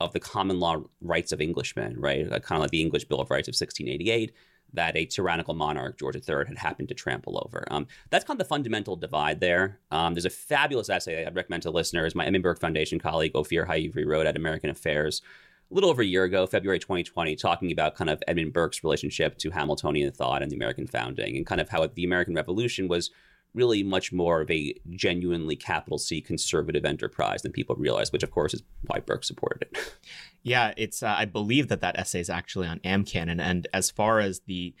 [0.00, 2.28] of the common law rights of Englishmen, right?
[2.28, 4.32] Kind of like the English Bill of Rights of 1688
[4.74, 7.64] that a tyrannical monarch, George III, had happened to trample over.
[7.70, 9.78] Um, that's kind of the fundamental divide there.
[9.90, 12.14] Um, there's a fabulous essay I'd recommend to listeners.
[12.14, 15.22] My Burke Foundation colleague, Ofir Haivry, wrote at American Affairs
[15.70, 19.38] a little over a year ago, February 2020, talking about kind of Edmund Burke's relationship
[19.38, 23.10] to Hamiltonian thought and the American founding and kind of how the American Revolution was
[23.54, 28.30] really much more of a genuinely capital C conservative enterprise than people realize, which of
[28.30, 29.94] course is why Burke supported it.
[30.42, 31.02] Yeah, it's.
[31.02, 34.74] Uh, I believe that that essay is actually on AmCanon, and, as far as the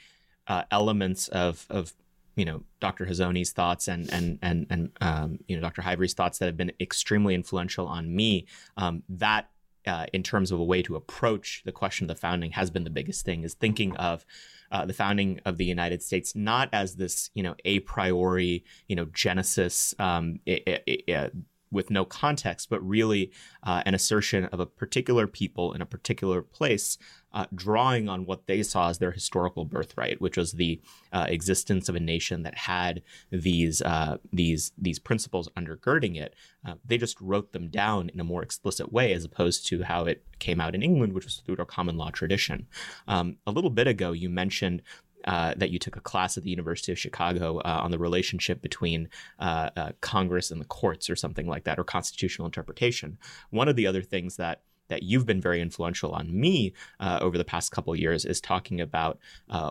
[0.46, 1.92] uh, elements of of
[2.34, 3.04] you know Dr.
[3.04, 5.82] Hazony's thoughts and and and and um, you know Dr.
[5.82, 8.46] Haivry's thoughts that have been extremely influential on me,
[8.78, 9.50] um, that
[9.86, 12.84] uh, in terms of a way to approach the question of the founding has been
[12.84, 14.24] the biggest thing is thinking of
[14.72, 18.96] uh, the founding of the United States not as this you know a priori you
[18.96, 21.32] know genesis um, it, it, it,
[21.70, 23.30] with no context, but really
[23.62, 26.98] uh, an assertion of a particular people in a particular place,
[27.32, 30.80] uh, drawing on what they saw as their historical birthright, which was the
[31.12, 36.34] uh, existence of a nation that had these uh, these these principles undergirding it.
[36.66, 40.04] Uh, they just wrote them down in a more explicit way, as opposed to how
[40.04, 42.66] it came out in England, which was through a common law tradition.
[43.06, 44.82] Um, a little bit ago, you mentioned
[45.24, 48.60] uh, that you took a class at the University of Chicago uh, on the relationship
[48.62, 53.18] between uh, uh, Congress and the courts, or something like that, or constitutional interpretation.
[53.50, 57.38] One of the other things that that you've been very influential on me uh, over
[57.38, 59.20] the past couple years is talking about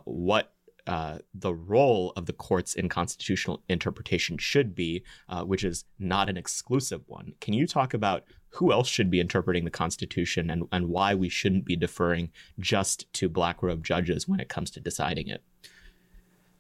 [0.05, 0.53] what
[0.89, 6.29] uh, the role of the courts in constitutional interpretation should be, uh, which is not
[6.29, 7.31] an exclusive one.
[7.41, 11.29] Can you talk about who else should be interpreting the Constitution and, and why we
[11.29, 15.43] shouldn't be deferring just to black robe judges when it comes to deciding it?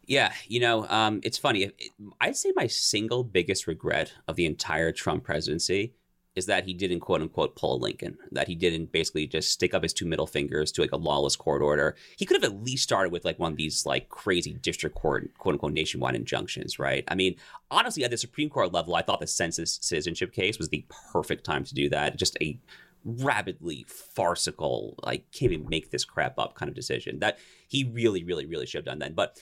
[0.05, 1.71] Yeah, you know, um, it's funny.
[2.19, 5.93] I'd say my single biggest regret of the entire Trump presidency
[6.39, 9.83] is that he didn't quote unquote pull Lincoln, that he didn't basically just stick up
[9.83, 11.95] his two middle fingers to like a lawless court order.
[12.17, 15.29] He could have at least started with like one of these like crazy district court
[15.37, 17.03] quote unquote nationwide injunctions, right?
[17.09, 17.35] I mean,
[17.69, 21.43] honestly, at the Supreme Court level, I thought the census citizenship case was the perfect
[21.43, 22.17] time to do that.
[22.17, 22.59] Just a
[23.03, 28.23] rabidly farcical, like can't even make this crap up kind of decision that he really,
[28.23, 29.13] really, really should have done then.
[29.13, 29.37] But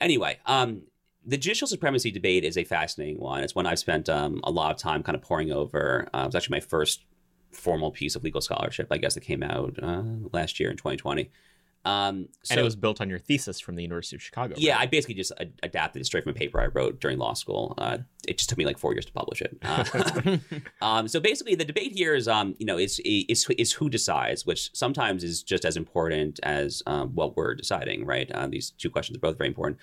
[0.00, 0.82] anyway, um,
[1.24, 3.42] the judicial supremacy debate is a fascinating one.
[3.44, 6.08] It's one I've spent um, a lot of time kind of poring over.
[6.12, 7.04] Uh, it was actually my first
[7.52, 11.30] formal piece of legal scholarship, I guess, that came out uh, last year in 2020.
[11.84, 14.54] Um, so, and it was built on your thesis from the University of Chicago.
[14.56, 14.82] Yeah, right?
[14.82, 17.74] I basically just ad- adapted it straight from a paper I wrote during law school.
[17.76, 19.58] Uh, it just took me like four years to publish it.
[19.62, 20.38] Uh,
[20.82, 24.46] um, so basically, the debate here is, um, you know, is, is is who decides,
[24.46, 28.06] which sometimes is just as important as um, what we're deciding.
[28.06, 28.30] Right?
[28.30, 29.78] Uh, these two questions are both very important.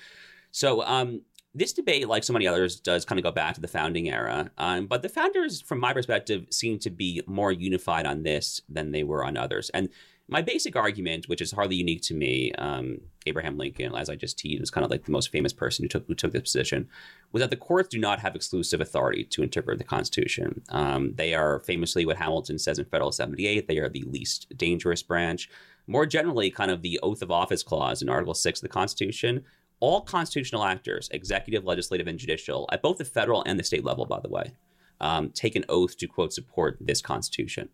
[0.51, 1.21] So um,
[1.53, 4.51] this debate, like so many others, does kind of go back to the founding era.
[4.57, 8.91] Um, but the founders, from my perspective, seem to be more unified on this than
[8.91, 9.69] they were on others.
[9.71, 9.89] And
[10.27, 14.37] my basic argument, which is hardly unique to me, um, Abraham Lincoln, as I just
[14.37, 16.87] teased, was kind of like the most famous person who took who took this position,
[17.31, 20.61] was that the courts do not have exclusive authority to interpret the Constitution.
[20.69, 23.67] Um, they are famously what Hamilton says in Federalist 78.
[23.67, 25.49] They are the least dangerous branch.
[25.87, 29.43] More generally, kind of the oath of office clause in Article 6 of the Constitution
[29.79, 34.05] all constitutional actors, executive, legislative, and judicial, at both the federal and the state level,
[34.05, 34.51] by the way,
[34.99, 37.69] um, take an oath to quote support this Constitution.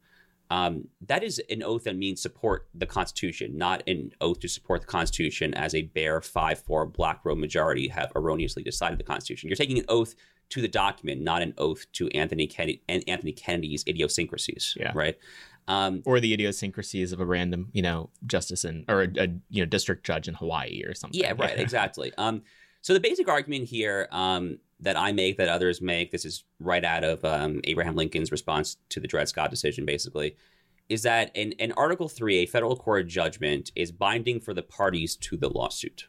[0.52, 4.82] Um, that is an oath that means support the Constitution, not an oath to support
[4.82, 9.50] the Constitution as a bare 5 4 black robe majority have erroneously decided the Constitution.
[9.50, 10.14] You're taking an oath
[10.50, 14.92] to the document, not an oath to Anthony, Kennedy, Anthony Kennedy's idiosyncrasies, yeah.
[14.94, 15.18] right?
[15.68, 19.64] Um, or the idiosyncrasies of a random, you know, justice in or a, a you
[19.64, 21.20] know district judge in Hawaii or something.
[21.20, 22.12] Yeah, right, exactly.
[22.18, 22.44] Um,
[22.82, 26.86] so the basic argument here um, that I make, that others make, this is right
[26.86, 30.36] out of um, Abraham Lincoln's response to the Dred Scott decision, basically,
[30.88, 35.16] is that in, in Article Three, a federal court judgment is binding for the parties
[35.16, 36.08] to the lawsuit.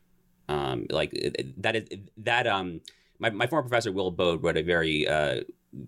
[0.48, 1.12] Um, like
[1.56, 1.88] that is
[2.18, 2.80] that um
[3.18, 5.40] my, my former professor Will Baude wrote a very uh,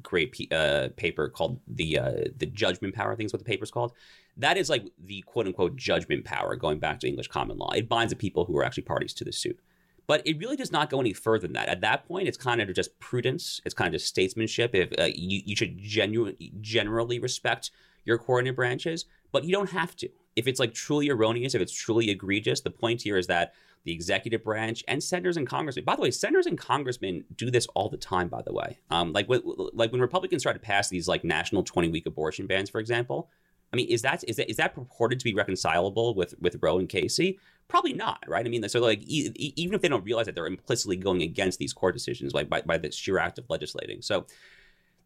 [0.03, 3.17] great uh, paper called the uh, the judgment power.
[3.19, 3.93] Is what the paper's called.
[4.37, 7.71] That is like the quote unquote judgment power going back to English common law.
[7.73, 9.59] It binds the people who are actually parties to the suit.
[10.07, 11.69] But it really does not go any further than that.
[11.69, 13.61] At that point, it's kind of just prudence.
[13.67, 14.75] It's kind of just statesmanship.
[14.75, 17.71] If uh, you, you should genuinely generally respect
[18.07, 20.09] your coordinate branches, but you don't have to.
[20.35, 23.53] If it's like truly erroneous, if it's truly egregious, the point here is that
[23.85, 25.85] the executive branch, and senators and congressmen.
[25.85, 28.29] By the way, senators and congressmen do this all the time.
[28.29, 31.89] By the way, um, like like when Republicans try to pass these like national twenty
[31.89, 33.31] week abortion bans, for example.
[33.71, 36.79] I mean, is that is that is that purported to be reconcilable with with Roe
[36.79, 37.39] and Casey?
[37.69, 38.47] Probably not, right?
[38.47, 41.59] I mean, so like e- even if they don't realize that they're implicitly going against
[41.59, 44.01] these court decisions, like by, by the sheer act of legislating.
[44.01, 44.25] So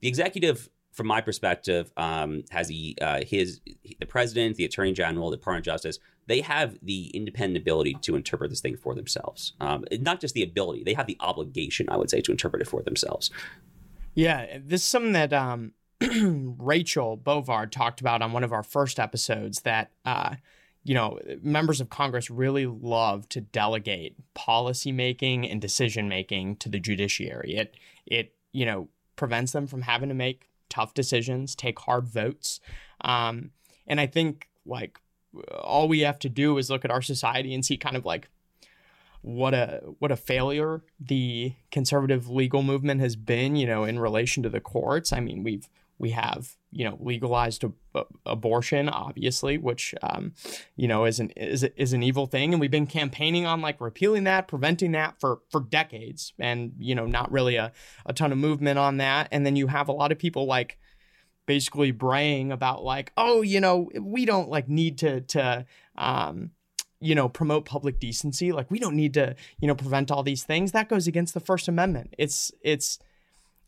[0.01, 3.61] the executive from my perspective, um, has the uh, his
[3.99, 8.17] the president, the attorney general, the Department of Justice, they have the independent ability to
[8.17, 9.55] interpret this thing for themselves.
[9.61, 12.69] Um, not just the ability; they have the obligation, I would say, to interpret it
[12.69, 13.31] for themselves.
[14.15, 15.73] Yeah, this is something that um,
[16.59, 19.63] Rachel Bovard talked about on one of our first episodes.
[19.63, 20.37] That uh,
[20.85, 26.69] you know, members of Congress really love to delegate policy making and decision making to
[26.69, 27.57] the judiciary.
[27.57, 32.61] It it you know prevents them from having to make tough decisions, take hard votes.
[33.03, 33.51] Um,
[33.87, 34.99] and I think like
[35.51, 38.29] all we have to do is look at our society and see kind of like
[39.23, 44.43] what a what a failure the conservative legal movement has been, you know, in relation
[44.43, 45.13] to the courts.
[45.13, 45.69] I mean, we've
[45.99, 47.65] we have you know legalized
[48.27, 50.35] abortion, obviously, which um,
[50.75, 53.81] you know is an is, is an evil thing, and we've been campaigning on like
[53.81, 57.73] repealing that, preventing that for for decades, and you know not really a,
[58.05, 59.29] a ton of movement on that.
[59.31, 60.79] And then you have a lot of people like
[61.47, 66.51] basically braying about like, oh, you know, we don't like need to to um,
[67.01, 70.45] you know promote public decency, like we don't need to you know prevent all these
[70.45, 70.73] things.
[70.73, 72.15] That goes against the First Amendment.
[72.19, 72.99] It's it's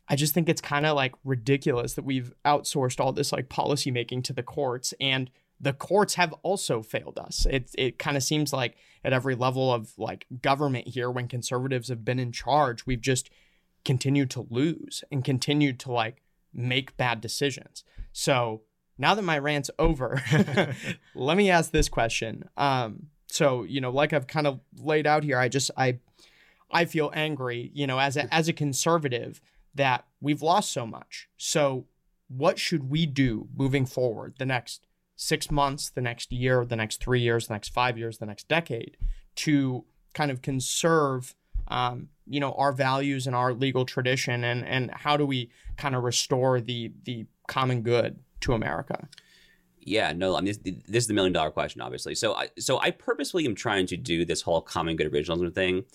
[0.07, 3.91] I just think it's kind of like ridiculous that we've outsourced all this like policy
[3.91, 7.47] making to the courts and the courts have also failed us.
[7.49, 11.89] It it kind of seems like at every level of like government here when conservatives
[11.89, 13.29] have been in charge, we've just
[13.83, 16.21] continued to lose and continued to like
[16.55, 17.83] make bad decisions.
[18.11, 18.61] So,
[18.97, 20.21] now that my rant's over,
[21.15, 22.49] let me ask this question.
[22.57, 25.99] Um so, you know, like I've kind of laid out here, I just I
[26.71, 29.41] I feel angry, you know, as a as a conservative
[29.73, 31.27] that we've lost so much.
[31.37, 31.85] So,
[32.27, 37.01] what should we do moving forward the next six months, the next year, the next
[37.01, 38.97] three years, the next five years, the next decade
[39.35, 41.35] to kind of conserve,
[41.67, 45.95] um, you know, our values and our legal tradition, and and how do we kind
[45.95, 49.07] of restore the the common good to America?
[49.81, 52.15] Yeah, no, I mean this, this is the million dollar question, obviously.
[52.15, 55.85] So, I so I purposely am trying to do this whole common good originalism thing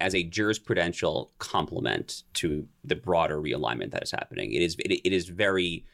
[0.00, 4.52] as a jurisprudential complement to the broader realignment that is happening.
[4.52, 5.84] It is it, it is very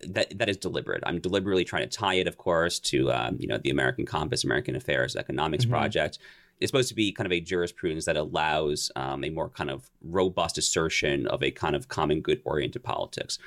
[0.00, 1.02] that that is deliberate.
[1.04, 4.44] I'm deliberately trying to tie it, of course, to um, you know the American Compass,
[4.44, 5.74] American Affairs Economics mm-hmm.
[5.74, 6.18] Project.
[6.60, 9.90] It's supposed to be kind of a jurisprudence that allows um, a more kind of
[10.02, 13.38] robust assertion of a kind of common good oriented politics.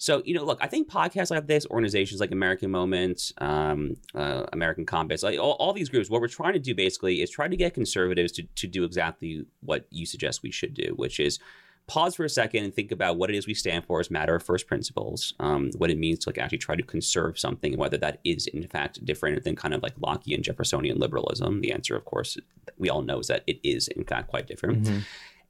[0.00, 4.44] So, you know, look, I think podcasts like this, organizations like American Moment, um, uh,
[4.52, 7.48] American Compass, like all, all, these groups, what we're trying to do basically is try
[7.48, 11.40] to get conservatives to, to do exactly what you suggest we should do, which is
[11.88, 14.36] pause for a second and think about what it is we stand for as matter
[14.36, 17.80] of first principles, um, what it means to like actually try to conserve something, and
[17.80, 21.62] whether that is in fact different than kind of like Lockean Jeffersonian liberalism.
[21.62, 22.36] The answer, of course,
[22.76, 24.84] we all know is that it is in fact quite different.
[24.84, 24.98] Mm-hmm.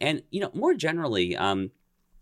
[0.00, 1.72] And you know, more generally, um,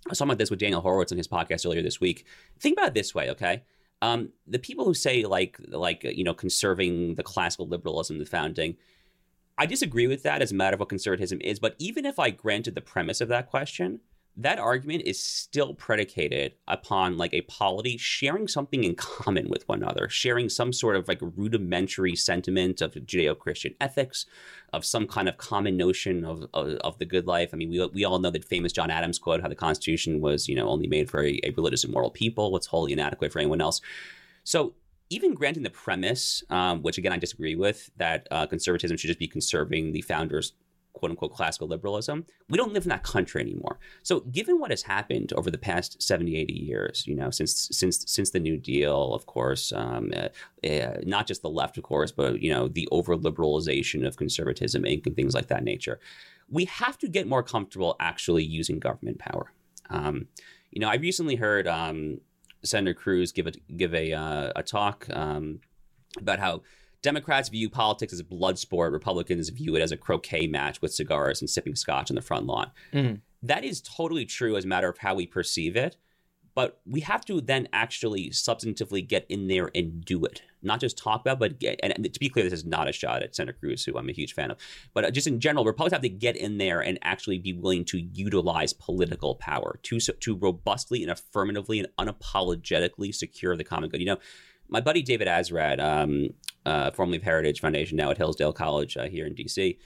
[0.07, 2.25] I was talking about this with Daniel Horowitz on his podcast earlier this week.
[2.59, 3.63] Think about it this way, okay?
[4.03, 8.77] Um, the people who say like like you know conserving the classical liberalism, the founding,
[9.59, 11.59] I disagree with that as a matter of what conservatism is.
[11.59, 14.01] But even if I granted the premise of that question,
[14.39, 19.83] that argument is still predicated upon like a polity sharing something in common with one
[19.83, 24.27] another, sharing some sort of like rudimentary sentiment of Judeo-Christian ethics,
[24.75, 27.51] of some kind of common notion of, of, of, the good life.
[27.53, 30.49] I mean, we, we all know that famous John Adams quote, how the Constitution was,
[30.49, 32.53] you know, only made for a, a religious and moral people.
[32.53, 33.81] what's wholly inadequate for anyone else.
[34.45, 34.75] So
[35.11, 39.19] even granting the premise, um, which again I disagree with, that uh, conservatism should just
[39.19, 40.53] be conserving the founders'
[40.97, 43.79] quote unquote classical liberalism, we don't live in that country anymore.
[44.03, 48.05] So given what has happened over the past 70, 80 years, you know, since since
[48.11, 50.29] since the New Deal, of course, um, uh,
[50.67, 54.85] uh, not just the left, of course, but you know, the over liberalization of conservatism
[54.85, 56.01] and things like that nature,
[56.49, 59.53] we have to get more comfortable actually using government power.
[59.91, 60.29] Um,
[60.71, 62.21] you know, I recently heard um,
[62.67, 65.61] Senator Cruz give a give a uh, a talk um,
[66.19, 66.63] about how
[67.03, 68.93] Democrats view politics as a blood sport.
[68.93, 72.47] Republicans view it as a croquet match with cigars and sipping scotch on the front
[72.47, 72.71] lawn.
[72.93, 73.21] Mm.
[73.43, 75.97] That is totally true as a matter of how we perceive it.
[76.57, 80.97] But we have to then actually substantively get in there and do it, not just
[80.97, 81.79] talk about, but get.
[81.83, 84.13] And to be clear, this is not a shot at Senator Cruz, who I'm a
[84.13, 84.57] huge fan of,
[84.95, 87.85] but uh, just in general, Republicans have to get in there and actually be willing
[87.85, 94.01] to utilize political power to to robustly and affirmatively and unapologetically secure the common good.
[94.01, 94.19] You know,
[94.69, 96.31] my buddy David Azerrad, um,
[96.65, 99.77] uh, formerly of Heritage Foundation, now at Hillsdale College uh, here in DC.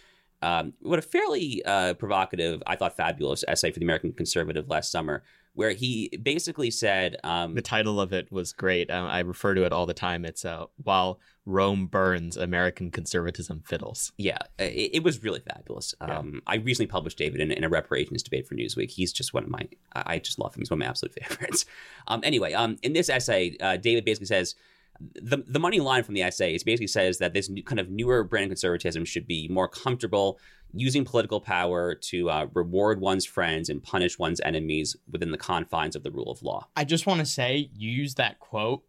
[0.43, 4.91] Um, wrote a fairly uh, provocative, I thought fabulous essay for the American Conservative last
[4.91, 5.23] summer,
[5.55, 8.91] where he basically said um, the title of it was great.
[8.91, 10.25] Um, I refer to it all the time.
[10.25, 15.95] It's uh, "While Rome Burns, American Conservatism Fiddles." Yeah, it, it was really fabulous.
[16.01, 16.19] Yeah.
[16.19, 18.91] Um, I recently published David in, in, a reparations debate for Newsweek.
[18.91, 20.61] He's just one of my, I just love him.
[20.61, 21.67] He's one of my absolute favorites.
[22.07, 24.55] Um, anyway, um, in this essay, uh, David basically says
[25.15, 27.89] the the money line from the essay is basically says that this new, kind of
[27.91, 30.39] newer brand of conservatism should be more comfortable
[30.73, 35.97] using political power to uh, reward one's friends and punish one's enemies within the confines
[35.97, 36.69] of the rule of law.
[36.77, 38.83] I just want to say, use that quote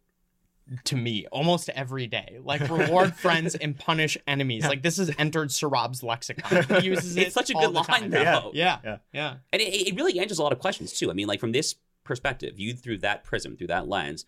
[0.84, 2.38] to me almost every day.
[2.42, 4.64] Like reward friends and punish enemies.
[4.64, 6.64] Like this has entered Saurabh's lexicon.
[6.80, 7.26] He uses it.
[7.28, 8.10] It's such a good line, time.
[8.10, 8.52] though.
[8.54, 8.96] Yeah, Yeah.
[9.12, 9.34] yeah.
[9.52, 11.10] And it, it really answers a lot of questions too.
[11.10, 14.24] I mean, like from this perspective, viewed through that prism, through that lens,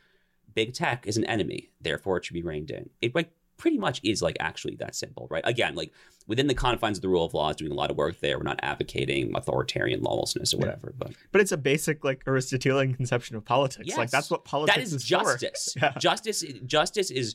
[0.55, 1.71] big tech is an enemy.
[1.81, 2.91] Therefore, it should be reined in.
[3.01, 5.43] It like pretty much is like actually that simple, right?
[5.47, 5.93] Again, like
[6.27, 8.37] within the confines of the rule of law, is doing a lot of work there.
[8.37, 10.61] We're not advocating authoritarian lawlessness or Yeah.
[10.67, 13.97] whatever, but But it's a basic like Aristotelian conception of politics.
[13.97, 14.91] Like that's what politics is.
[14.91, 15.09] that is for.
[15.09, 15.75] justice.
[15.81, 15.93] Yeah.
[15.99, 17.35] Justice, justice is.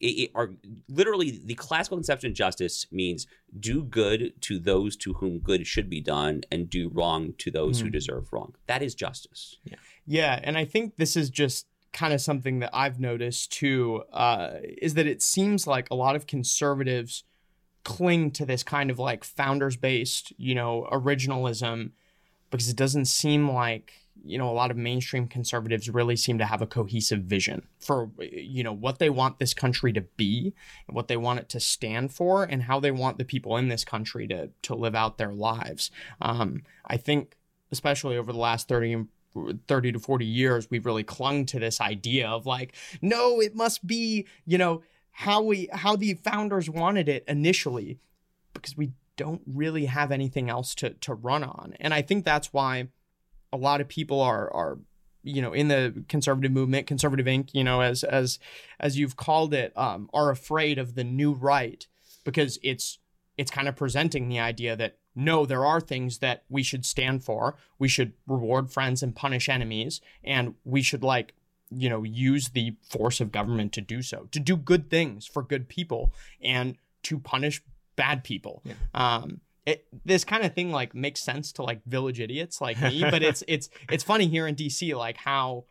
[0.00, 0.50] It, it are
[0.88, 3.26] literally the classical conception of justice means
[3.58, 7.78] do good to those to whom good should be done and do wrong to those
[7.80, 7.92] who Hmm.
[7.92, 8.54] deserve wrong.
[8.66, 9.56] That is justice.
[9.64, 9.76] Yeah.
[10.04, 14.56] Yeah, and I think this is just kind of something that I've noticed too, uh,
[14.62, 17.24] is that it seems like a lot of conservatives
[17.84, 21.92] cling to this kind of like founders based, you know, originalism
[22.50, 23.92] because it doesn't seem like,
[24.24, 28.10] you know, a lot of mainstream conservatives really seem to have a cohesive vision for,
[28.20, 30.52] you know, what they want this country to be
[30.88, 33.68] and what they want it to stand for and how they want the people in
[33.68, 35.90] this country to, to live out their lives.
[36.20, 37.36] Um, I think,
[37.70, 39.08] especially over the last 30 and
[39.66, 43.86] 30 to 40 years we've really clung to this idea of like no it must
[43.86, 47.98] be you know how we how the founders wanted it initially
[48.52, 51.74] because we don't really have anything else to to run on.
[51.80, 52.88] And i think that's why
[53.52, 54.78] a lot of people are are
[55.22, 58.38] you know in the conservative movement conservative inc you know as as
[58.78, 61.86] as you've called it um are afraid of the new right
[62.24, 62.98] because it's
[63.38, 67.24] it's kind of presenting the idea that no, there are things that we should stand
[67.24, 67.56] for.
[67.78, 71.34] We should reward friends and punish enemies, and we should like
[71.70, 75.42] you know use the force of government to do so, to do good things for
[75.42, 77.62] good people, and to punish
[77.96, 78.62] bad people.
[78.64, 78.74] Yeah.
[78.94, 83.02] Um, it, this kind of thing like makes sense to like village idiots like me,
[83.02, 85.64] but it's it's it's funny here in DC like how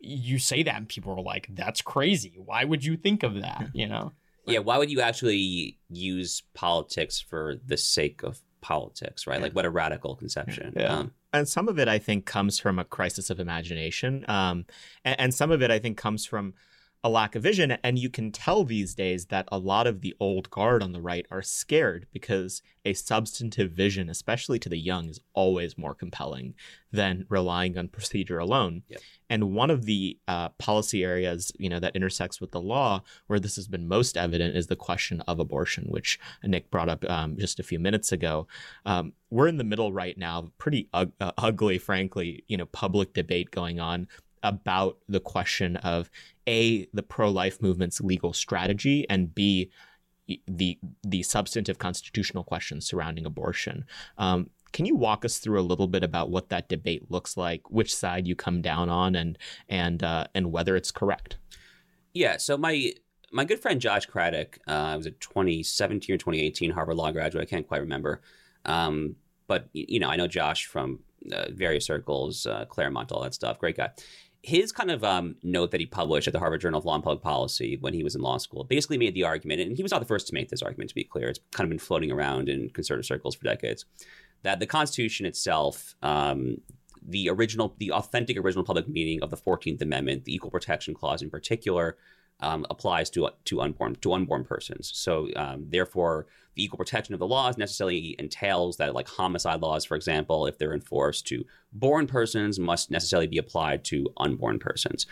[0.00, 2.36] you say that and people are like, "That's crazy.
[2.42, 4.12] Why would you think of that?" You know.
[4.46, 9.40] Yeah, why would you actually use politics for the sake of politics, right?
[9.40, 10.72] Like, what a radical conception.
[10.76, 10.92] Yeah.
[10.92, 14.66] Um, and some of it I think comes from a crisis of imagination, um,
[15.04, 16.54] and, and some of it I think comes from
[17.04, 17.72] a lack of vision.
[17.82, 21.00] And you can tell these days that a lot of the old guard on the
[21.00, 26.54] right are scared because a substantive vision, especially to the young, is always more compelling
[26.92, 28.82] than relying on procedure alone.
[28.88, 29.00] Yep.
[29.28, 33.40] And one of the uh, policy areas, you know, that intersects with the law, where
[33.40, 37.36] this has been most evident, is the question of abortion, which Nick brought up um,
[37.36, 38.46] just a few minutes ago.
[38.84, 43.12] Um, we're in the middle right now, pretty ug- uh, ugly, frankly, you know, public
[43.14, 44.06] debate going on
[44.48, 46.10] about the question of
[46.48, 49.70] a the pro-life movement's legal strategy and b
[50.46, 53.84] the the substantive constitutional questions surrounding abortion.
[54.18, 57.70] Um, can you walk us through a little bit about what that debate looks like,
[57.70, 59.38] which side you come down on, and
[59.68, 61.38] and uh, and whether it's correct?
[62.12, 62.36] Yeah.
[62.38, 62.92] So my
[63.32, 67.42] my good friend Josh Craddock, uh, was a 2017 or 2018 Harvard Law graduate.
[67.42, 68.20] I can't quite remember,
[68.64, 69.16] um,
[69.46, 71.00] but you know I know Josh from
[71.32, 73.58] uh, various circles, uh, Claremont, all that stuff.
[73.58, 73.90] Great guy.
[74.46, 77.02] His kind of um, note that he published at the Harvard Journal of Law and
[77.02, 79.90] Public Policy when he was in law school basically made the argument, and he was
[79.90, 80.88] not the first to make this argument.
[80.90, 83.86] To be clear, it's kind of been floating around in conservative circles for decades.
[84.44, 86.58] That the Constitution itself, um,
[87.04, 91.22] the original, the authentic original public meaning of the Fourteenth Amendment, the Equal Protection Clause
[91.22, 91.96] in particular,
[92.40, 94.92] um, applies to to unborn to unborn persons.
[94.94, 99.84] So um, therefore, the equal protection of the laws necessarily entails that, like homicide laws,
[99.84, 105.06] for example, if they're enforced to born persons, must necessarily be applied to unborn persons.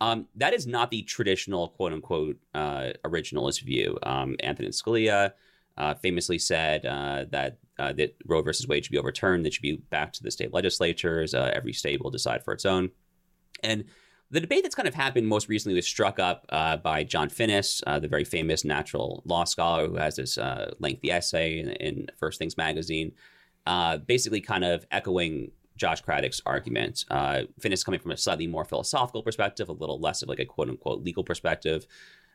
[0.00, 3.98] Um, that is not the traditional quote unquote uh, originalist view.
[4.04, 5.32] Um, Antonin Scalia
[5.76, 9.44] uh, famously said uh, that uh, that Roe versus Wade should be overturned.
[9.44, 11.34] That should be back to the state legislatures.
[11.34, 12.90] Uh, every state will decide for its own.
[13.62, 13.84] And
[14.30, 17.82] the debate that's kind of happened most recently was struck up uh, by John Finnis,
[17.86, 22.06] uh, the very famous natural law scholar who has this uh, lengthy essay in, in
[22.18, 23.12] First Things magazine,
[23.66, 27.06] uh, basically kind of echoing Josh Craddock's argument.
[27.10, 30.44] Uh, Finnis coming from a slightly more philosophical perspective, a little less of like a
[30.44, 31.86] quote unquote legal perspective,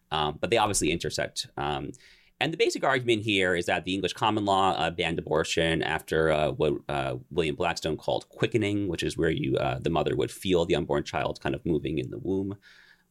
[0.09, 1.47] um, but they obviously intersect.
[1.57, 1.91] Um,
[2.39, 6.31] And the basic argument here is that the English common law uh, banned abortion after
[6.31, 10.31] uh, what uh, William Blackstone called quickening, which is where you uh, the mother would
[10.31, 12.57] feel the unborn child kind of moving in the womb.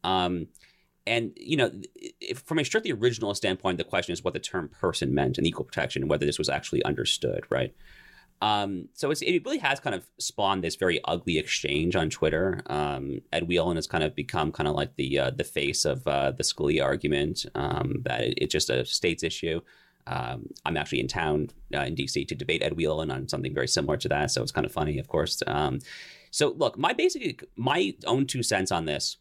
[0.04, 0.48] Um,
[1.06, 1.70] and you know,
[2.20, 5.46] if, from a strictly original standpoint, the question is what the term "person" meant in
[5.46, 7.74] equal protection and whether this was actually understood, right?
[8.42, 12.60] Um, so it really has kind of spawned this very ugly exchange on Twitter.
[12.66, 16.06] Um, Ed Whelan has kind of become kind of like the uh, the face of
[16.08, 19.60] uh, the Scalia argument um, that it, it's just a states issue.
[20.08, 23.68] Um, I'm actually in town uh, in DC to debate Ed Whelan on something very
[23.68, 25.40] similar to that, so it's kind of funny, of course.
[25.46, 25.78] Um,
[26.32, 29.18] so look, my basic my own two cents on this.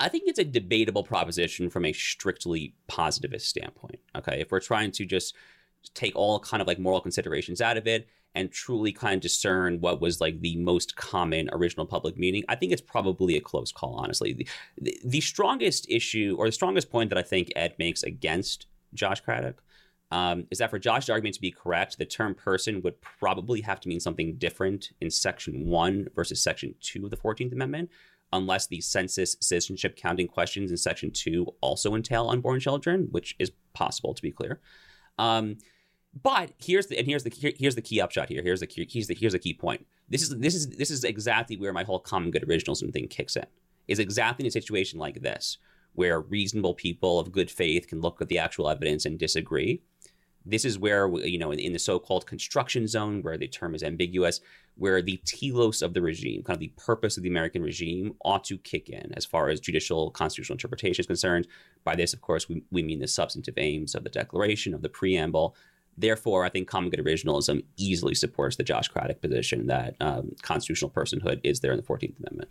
[0.00, 4.00] I think it's a debatable proposition from a strictly positivist standpoint.
[4.14, 5.34] Okay, if we're trying to just
[5.94, 9.80] take all kind of like moral considerations out of it and truly kind of discern
[9.80, 13.70] what was like the most common original public meaning, I think it's probably a close
[13.70, 14.46] call, honestly.
[14.78, 19.20] The, the, strongest issue or the strongest point that I think Ed makes against Josh
[19.20, 19.62] Craddock
[20.10, 23.80] um, is that for Josh's argument to be correct, the term person would probably have
[23.80, 27.90] to mean something different in Section 1 versus Section 2 of the 14th Amendment,
[28.32, 33.52] unless the census citizenship counting questions in Section 2 also entail unborn children, which is
[33.74, 34.60] possible to be clear.
[35.18, 35.58] Um,
[36.22, 38.42] but here's the and here's the here, here's the key upshot here.
[38.42, 39.86] Here's the here's the here's the key point.
[40.08, 43.36] This is this is this is exactly where my whole common good originalism thing kicks
[43.36, 43.46] in.
[43.88, 45.58] Is exactly in a situation like this
[45.94, 49.80] where reasonable people of good faith can look at the actual evidence and disagree.
[50.46, 53.82] This is where you know in, in the so-called construction zone, where the term is
[53.82, 54.40] ambiguous,
[54.76, 58.44] where the telos of the regime, kind of the purpose of the American regime, ought
[58.44, 61.48] to kick in as far as judicial constitutional interpretation is concerned.
[61.82, 64.90] By this, of course, we, we mean the substantive aims of the Declaration, of the
[64.90, 65.56] preamble,
[65.96, 70.90] Therefore, I think common good originalism easily supports the Josh Craddock position that um, constitutional
[70.90, 72.50] personhood is there in the 14th Amendment.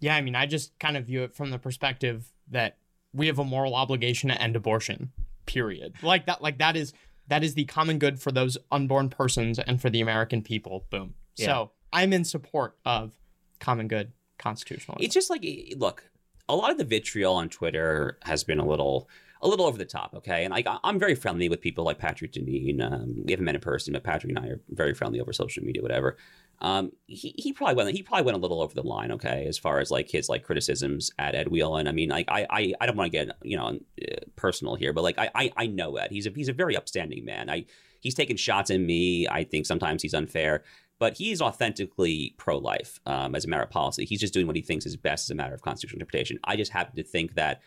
[0.00, 2.78] Yeah, I mean, I just kind of view it from the perspective that
[3.12, 5.12] we have a moral obligation to end abortion.
[5.46, 5.94] Period.
[6.02, 6.42] Like that.
[6.42, 6.92] Like that is
[7.28, 10.86] that is the common good for those unborn persons and for the American people.
[10.90, 11.14] Boom.
[11.36, 11.46] Yeah.
[11.46, 13.12] So I'm in support of
[13.58, 15.04] common good constitutionalism.
[15.04, 15.44] It's just like
[15.76, 16.10] look,
[16.48, 19.08] a lot of the vitriol on Twitter has been a little
[19.42, 20.44] a little over the top, okay?
[20.44, 22.82] And I'm very friendly with people like Patrick Deneen.
[22.82, 25.64] Um, we haven't met in person, but Patrick and I are very friendly over social
[25.64, 26.16] media, whatever.
[26.60, 29.56] Um, he, he probably went he probably went a little over the line, okay, as
[29.56, 31.88] far as like his like criticisms at Ed Whelan.
[31.88, 34.92] I mean, like I I, I don't want to get you know uh, personal here,
[34.92, 36.10] but like I, I I know Ed.
[36.10, 37.48] He's a he's a very upstanding man.
[37.48, 37.64] I
[38.00, 39.26] he's taken shots at me.
[39.26, 40.64] I think sometimes he's unfair
[41.00, 44.04] but he's authentically pro-life um, as a matter of policy.
[44.04, 46.38] He's just doing what he thinks is best as a matter of constitutional interpretation.
[46.44, 47.62] I just happen to think that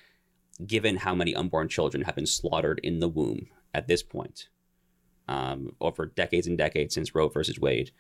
[0.66, 4.50] given how many unborn children have been slaughtered in the womb at this point,
[5.28, 7.92] um, over decades and decades since Roe versus Wade,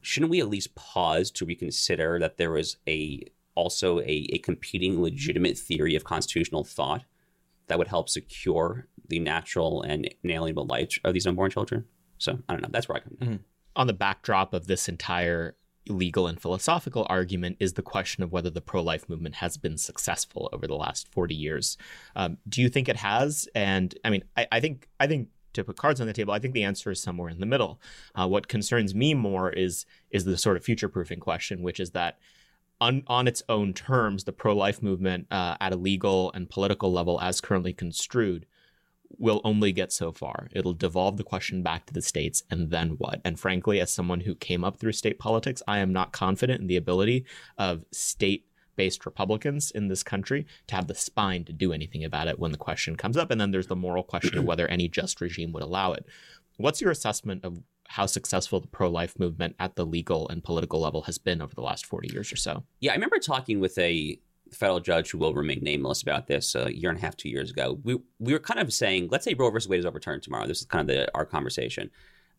[0.00, 3.24] shouldn't we at least pause to reconsider that there was a
[3.54, 7.04] also a, a competing legitimate theory of constitutional thought
[7.66, 11.84] that would help secure the natural and inalienable rights of these unborn children?
[12.18, 12.68] So I don't know.
[12.70, 13.16] That's where I come.
[13.20, 13.42] Mm-hmm.
[13.76, 15.56] On the backdrop of this entire
[15.88, 19.76] legal and philosophical argument is the question of whether the pro life movement has been
[19.76, 21.76] successful over the last 40 years.
[22.14, 23.48] Um, do you think it has?
[23.54, 26.38] And I mean, I, I, think, I think to put cards on the table, I
[26.38, 27.80] think the answer is somewhere in the middle.
[28.14, 31.90] Uh, what concerns me more is is the sort of future proofing question, which is
[31.90, 32.18] that
[32.80, 36.92] on, on its own terms, the pro life movement uh, at a legal and political
[36.92, 38.44] level, as currently construed,
[39.18, 40.48] will only get so far.
[40.52, 43.20] It'll devolve the question back to the states, and then what?
[43.24, 46.66] And frankly, as someone who came up through state politics, I am not confident in
[46.66, 47.24] the ability
[47.58, 48.46] of state
[48.76, 52.52] based Republicans in this country to have the spine to do anything about it when
[52.52, 53.30] the question comes up.
[53.30, 56.06] And then there's the moral question of whether any just regime would allow it.
[56.56, 57.58] What's your assessment of
[57.88, 61.54] how successful the pro life movement at the legal and political level has been over
[61.54, 62.64] the last 40 years or so?
[62.80, 64.18] Yeah, I remember talking with a
[64.52, 67.50] federal judge who will remain nameless about this a year and a half, two years
[67.50, 67.78] ago.
[67.82, 70.46] We we were kind of saying, let's say Roe versus Wade is overturned tomorrow.
[70.46, 71.90] This is kind of the, our conversation.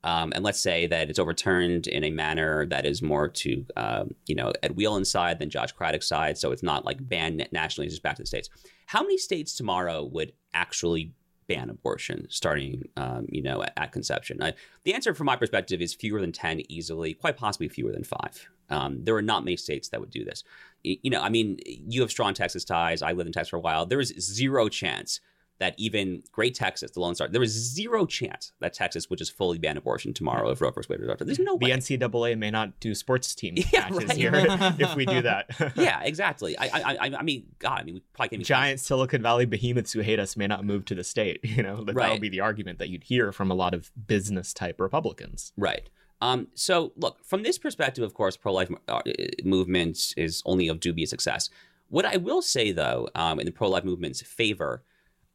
[0.06, 4.14] Um, and let's say that it's overturned in a manner that is more to, um,
[4.26, 6.38] you know, Ed Whelan's side than Josh Craddock's side.
[6.38, 8.50] So it's not like banned nationally, just back to the states.
[8.86, 11.14] How many states tomorrow would actually
[11.48, 14.42] ban abortion starting, um, you know, at, at conception?
[14.42, 18.04] I, the answer from my perspective is fewer than 10 easily, quite possibly fewer than
[18.04, 18.50] five.
[18.70, 20.44] Um, there are not many states that would do this.
[20.84, 23.02] You know, I mean, you have strong Texas ties.
[23.02, 23.86] I lived in Texas for a while.
[23.86, 25.20] There is zero chance
[25.60, 29.36] that even great Texas, the Lone Star, there is zero chance that Texas would just
[29.36, 30.90] fully ban abortion tomorrow if Roe vs.
[30.90, 31.72] Wade was There's no the way.
[31.72, 34.18] The NCAA may not do sports team yeah, matches right.
[34.18, 34.32] here
[34.80, 35.50] if we do that.
[35.76, 36.58] yeah, exactly.
[36.58, 38.46] I, I, I, I mean, God, I mean, we probably can't.
[38.46, 41.40] Giant Silicon Valley behemoths who hate us may not move to the state.
[41.44, 42.12] You know, that right.
[42.12, 45.54] would be the argument that you'd hear from a lot of business type Republicans.
[45.56, 45.90] Right.
[46.20, 49.02] Um, so, look, from this perspective, of course, pro life uh,
[49.44, 51.50] movement is only of dubious success.
[51.90, 54.84] What I will say, though, um, in the pro life movement's favor,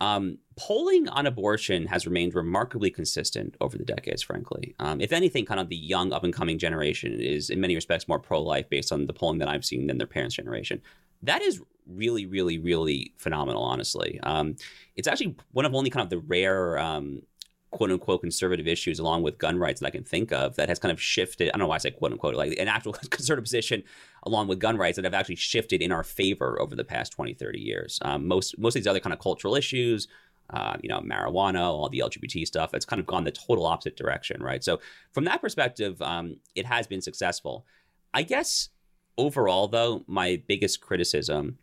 [0.00, 4.74] Um, polling on abortion has remained remarkably consistent over the decades, frankly.
[4.78, 8.06] Um, if anything, kind of the young up and coming generation is in many respects
[8.06, 10.80] more pro life based on the polling that I've seen than their parents' generation.
[11.22, 14.20] That is really, really, really phenomenal, honestly.
[14.22, 14.56] Um,
[14.94, 17.22] it's actually one of only kind of the rare um,
[17.70, 20.78] quote unquote conservative issues along with gun rights that I can think of that has
[20.78, 21.48] kind of shifted.
[21.48, 23.82] I don't know why I say quote unquote, like an actual conservative position
[24.28, 27.34] along with gun rights that have actually shifted in our favor over the past 20,
[27.34, 27.98] 30 years.
[28.02, 30.06] Um, most, most of these other kind of cultural issues,
[30.50, 33.96] uh, you know, marijuana, all the LGBT stuff, it's kind of gone the total opposite
[33.96, 34.62] direction, right?
[34.62, 34.80] So
[35.12, 37.66] from that perspective, um, it has been successful.
[38.14, 38.68] I guess
[39.16, 41.58] overall, though, my biggest criticism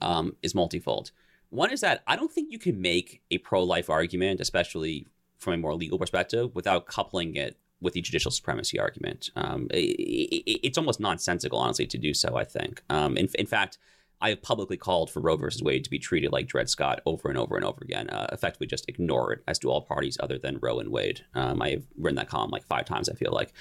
[0.00, 1.10] um, is multifold.
[1.50, 5.06] One is that I don't think you can make a pro life argument, especially
[5.38, 9.30] from a more legal perspective without coupling it with the judicial supremacy argument.
[9.36, 12.36] Um, it, it, it's almost nonsensical, honestly, to do so.
[12.36, 12.82] I think.
[12.88, 13.78] Um, in, in, fact,
[14.20, 17.28] I have publicly called for Roe versus Wade to be treated like Dred Scott over
[17.28, 20.38] and over and over again, uh, effectively just ignore it as do all parties other
[20.38, 21.24] than Roe and Wade.
[21.34, 23.08] Um, I have written that column like five times.
[23.08, 23.52] I feel like.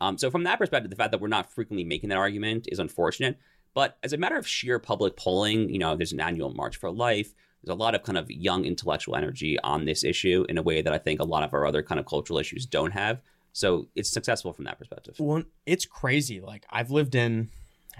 [0.00, 2.78] Um, so from that perspective, the fact that we're not frequently making that argument is
[2.78, 3.38] unfortunate.
[3.74, 6.90] But as a matter of sheer public polling, you know, there's an annual March for
[6.90, 10.62] Life there's a lot of kind of young intellectual energy on this issue in a
[10.62, 13.20] way that I think a lot of our other kind of cultural issues don't have.
[13.52, 15.16] So it's successful from that perspective.
[15.18, 16.40] Well, it's crazy.
[16.40, 17.50] Like I've lived in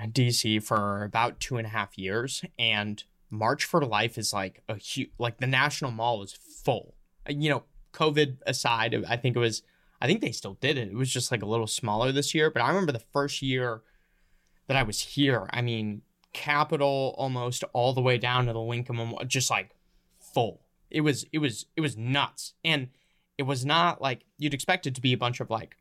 [0.00, 4.76] DC for about two and a half years, and March for Life is like a
[4.76, 6.94] huge, like the National Mall is full.
[7.28, 9.62] Uh, you know, COVID aside, I think it was,
[10.00, 10.88] I think they still did it.
[10.88, 12.50] It was just like a little smaller this year.
[12.50, 13.82] But I remember the first year
[14.66, 15.48] that I was here.
[15.50, 19.70] I mean, Capitol almost all the way down to the Lincoln just like
[20.18, 20.62] full.
[20.90, 22.55] It was it was it was nuts.
[22.64, 22.88] And
[23.43, 25.76] it was not like you'd expect it to be a bunch of like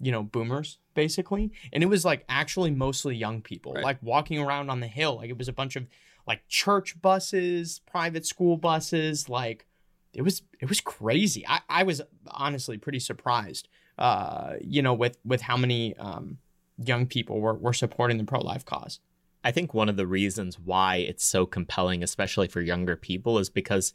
[0.00, 1.52] you know boomers basically.
[1.72, 3.84] And it was like actually mostly young people right.
[3.84, 5.16] like walking around on the hill.
[5.16, 5.86] Like it was a bunch of
[6.26, 9.66] like church buses private school buses like
[10.12, 11.46] it was it was crazy.
[11.46, 16.38] I, I was honestly pretty surprised uh you know with with how many um
[16.78, 18.98] young people were, were supporting the pro-life cause.
[19.44, 23.50] I think one of the reasons why it's so compelling, especially for younger people, is
[23.50, 23.92] because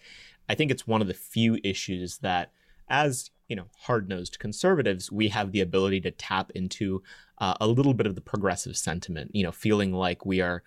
[0.48, 2.52] I think it's one of the few issues that,
[2.90, 7.02] as you know, hard-nosed conservatives, we have the ability to tap into
[7.40, 9.32] uh, a little bit of the progressive sentiment.
[9.34, 10.64] You know, feeling like we are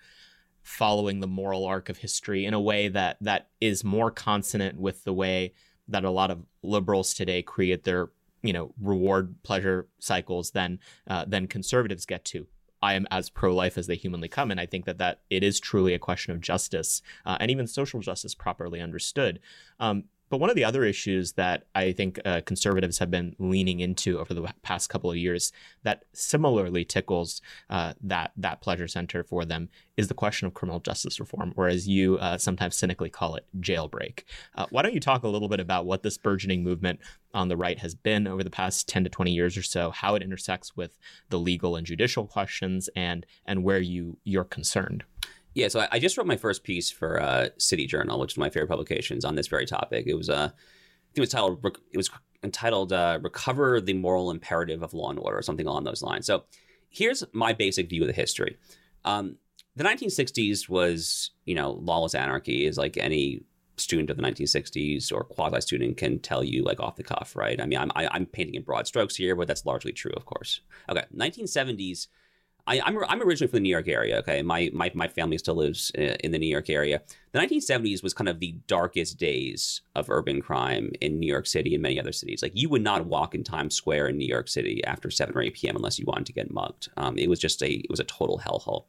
[0.61, 5.03] following the moral arc of history in a way that that is more consonant with
[5.03, 5.53] the way
[5.87, 8.09] that a lot of liberals today create their
[8.41, 12.47] you know reward pleasure cycles than uh, than conservatives get to
[12.83, 14.51] I am as pro life as they humanly come.
[14.51, 17.65] And I think that, that it is truly a question of justice uh, and even
[17.65, 19.39] social justice properly understood.
[19.79, 20.03] Um,
[20.33, 24.17] but one of the other issues that I think uh, conservatives have been leaning into
[24.17, 25.51] over the past couple of years
[25.83, 30.79] that similarly tickles uh, that that pleasure center for them is the question of criminal
[30.79, 34.23] justice reform, whereas you uh, sometimes cynically call it jailbreak.
[34.55, 36.99] Uh, why don't you talk a little bit about what this burgeoning movement
[37.35, 40.15] on the right has been over the past 10 to 20 years or so, how
[40.15, 40.97] it intersects with
[41.29, 45.03] the legal and judicial questions, and and where you you're concerned?
[45.53, 48.37] Yeah, so I, I just wrote my first piece for uh, City Journal, which is
[48.37, 50.05] my favorite publications on this very topic.
[50.07, 50.49] It was uh,
[51.15, 52.09] it was titled it was
[52.43, 56.25] entitled uh, "Recover the Moral Imperative of Law and Order" or something along those lines.
[56.25, 56.43] So
[56.89, 58.57] here's my basic view of the history.
[59.05, 59.37] Um,
[59.75, 63.43] the 1960s was, you know, lawless anarchy is like any
[63.77, 67.59] student of the 1960s or quasi student can tell you like off the cuff, right?
[67.59, 69.91] I mean, I'm I, am i am painting in broad strokes here, but that's largely
[69.91, 70.61] true, of course.
[70.89, 72.07] Okay, 1970s
[72.65, 74.17] I, am I'm, I'm originally from the New York area.
[74.19, 77.01] Okay, my my my family still lives uh, in the New York area.
[77.33, 81.73] The 1970s was kind of the darkest days of urban crime in New York City
[81.73, 82.41] and many other cities.
[82.41, 85.41] Like you would not walk in Times Square in New York City after 7 or
[85.41, 85.75] 8 p.m.
[85.75, 86.89] unless you wanted to get mugged.
[86.95, 88.85] Um, it was just a it was a total hellhole.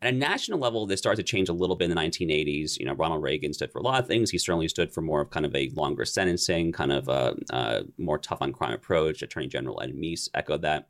[0.00, 2.76] At a national level, this started to change a little bit in the 1980s.
[2.78, 4.30] You know, Ronald Reagan stood for a lot of things.
[4.30, 7.82] He certainly stood for more of kind of a longer sentencing, kind of a, a
[7.98, 9.22] more tough on crime approach.
[9.22, 10.88] Attorney General Ed Meese echoed that.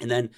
[0.00, 0.30] And then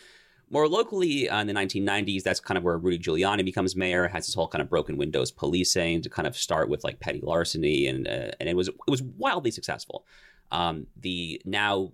[0.51, 4.09] more locally, uh, in the 1990s, that's kind of where Rudy Giuliani becomes mayor.
[4.09, 7.20] Has this whole kind of broken windows policing to kind of start with like petty
[7.22, 10.05] larceny, and uh, and it was it was wildly successful.
[10.51, 11.92] Um, the now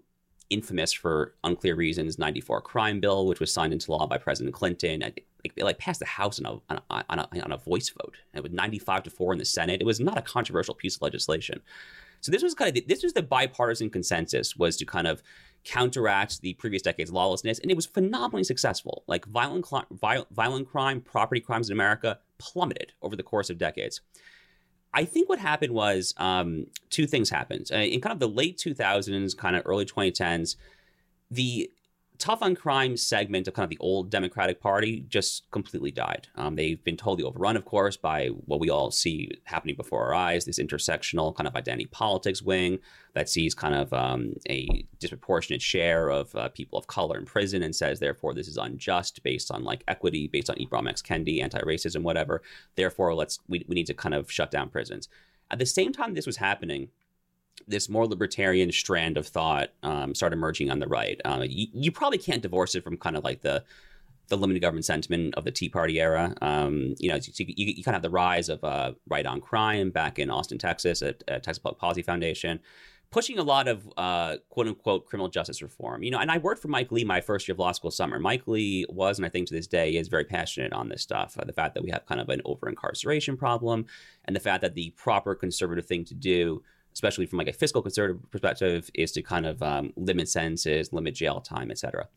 [0.49, 5.03] infamous for unclear reasons 94 crime bill, which was signed into law by President Clinton,
[5.59, 8.43] like passed the House on a, on a, on a, on a voice vote, and
[8.43, 11.61] with 95 to four in the Senate, it was not a controversial piece of legislation.
[12.21, 15.23] So this was kind of the, this was the bipartisan consensus was to kind of
[15.67, 19.03] counteract the previous decade's lawlessness, and it was phenomenally successful.
[19.07, 24.01] Like violent, violent, violent crime, property crimes in America plummeted over the course of decades.
[24.95, 28.57] I think what happened was um, two things happened uh, in kind of the late
[28.57, 30.57] 2000s, kind of early 2010s.
[31.31, 31.71] The
[32.19, 36.29] tough on crime segment of kind of the old Democratic Party just completely died.
[36.37, 40.15] Um, they've been totally overrun, of course, by what we all see happening before our
[40.15, 42.79] eyes this intersectional kind of identity politics wing
[43.15, 47.63] that sees kind of um, a disproportionate share of uh, people of color in prison
[47.63, 51.03] and says, therefore, this is unjust based on like equity, based on Ibram X.
[51.03, 52.43] Kendi, anti racism, whatever.
[52.75, 55.09] Therefore, let's we, we need to kind of shut down prisons.
[55.51, 56.89] At the same time this was happening,
[57.69, 61.21] this more libertarian strand of thought um, started emerging on the right.
[61.25, 63.65] Um, you, you, probably can't divorce it from kind of like the
[64.29, 66.35] the limited government sentiment of the Tea Party era.
[66.43, 69.41] Um, you know, you, you, you, kind of have the rise of uh, right on
[69.41, 72.59] crime back in Austin, Texas, at, at Texas Public Policy Foundation,
[73.11, 76.03] pushing a lot of uh, quote unquote criminal justice reform.
[76.03, 78.19] You know, and I worked for Mike Lee my first year of law school summer.
[78.19, 81.37] Mike Lee was, and I think to this day, is very passionate on this stuff.
[81.39, 83.87] Uh, the fact that we have kind of an over incarceration problem,
[84.25, 86.63] and the fact that the proper conservative thing to do
[86.97, 91.15] especially from like a fiscal conservative perspective, is to kind of um, limit sentences, limit
[91.15, 92.09] jail time, etc.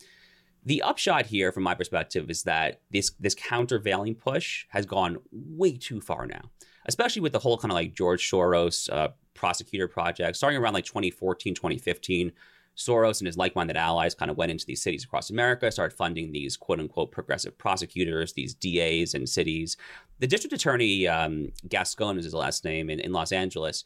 [0.64, 5.74] The upshot here, from my perspective, is that this this countervailing push has gone way
[5.74, 6.44] too far now,
[6.86, 10.86] especially with the whole kind of like George Soros uh, prosecutor project starting around like
[10.86, 12.32] 2014, 2015.
[12.78, 16.32] Soros and his like-minded allies kind of went into these cities across America, started funding
[16.32, 19.76] these quote-unquote progressive prosecutors, these DAs in cities.
[20.20, 23.84] The district attorney um, Gascon is his last name in, in Los Angeles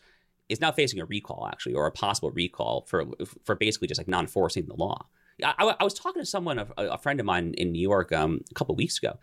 [0.49, 3.05] is now facing a recall actually, or a possible recall for
[3.43, 5.07] for basically just like not enforcing the law.
[5.43, 8.41] I, I was talking to someone, a, a, friend of mine in New York, um,
[8.51, 9.17] a couple weeks ago.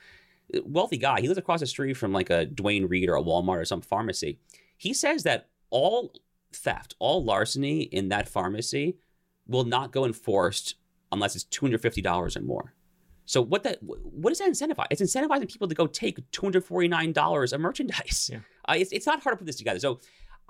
[0.65, 1.21] Wealthy guy.
[1.21, 3.81] He lives across the street from like a Duane Reade or a Walmart or some
[3.81, 4.41] pharmacy.
[4.77, 6.13] He says that all
[6.53, 8.99] theft, all larceny in that pharmacy
[9.47, 10.75] will not go enforced
[11.13, 12.75] unless it's two hundred fifty dollars or more.
[13.27, 14.87] So what that what does that incentivize?
[14.91, 18.31] It's incentivizing people to go take two hundred forty nine dollars of merchandise.
[18.33, 18.41] Yeah.
[18.69, 19.79] Uh, it's, it's not hard to put this together.
[19.79, 20.01] So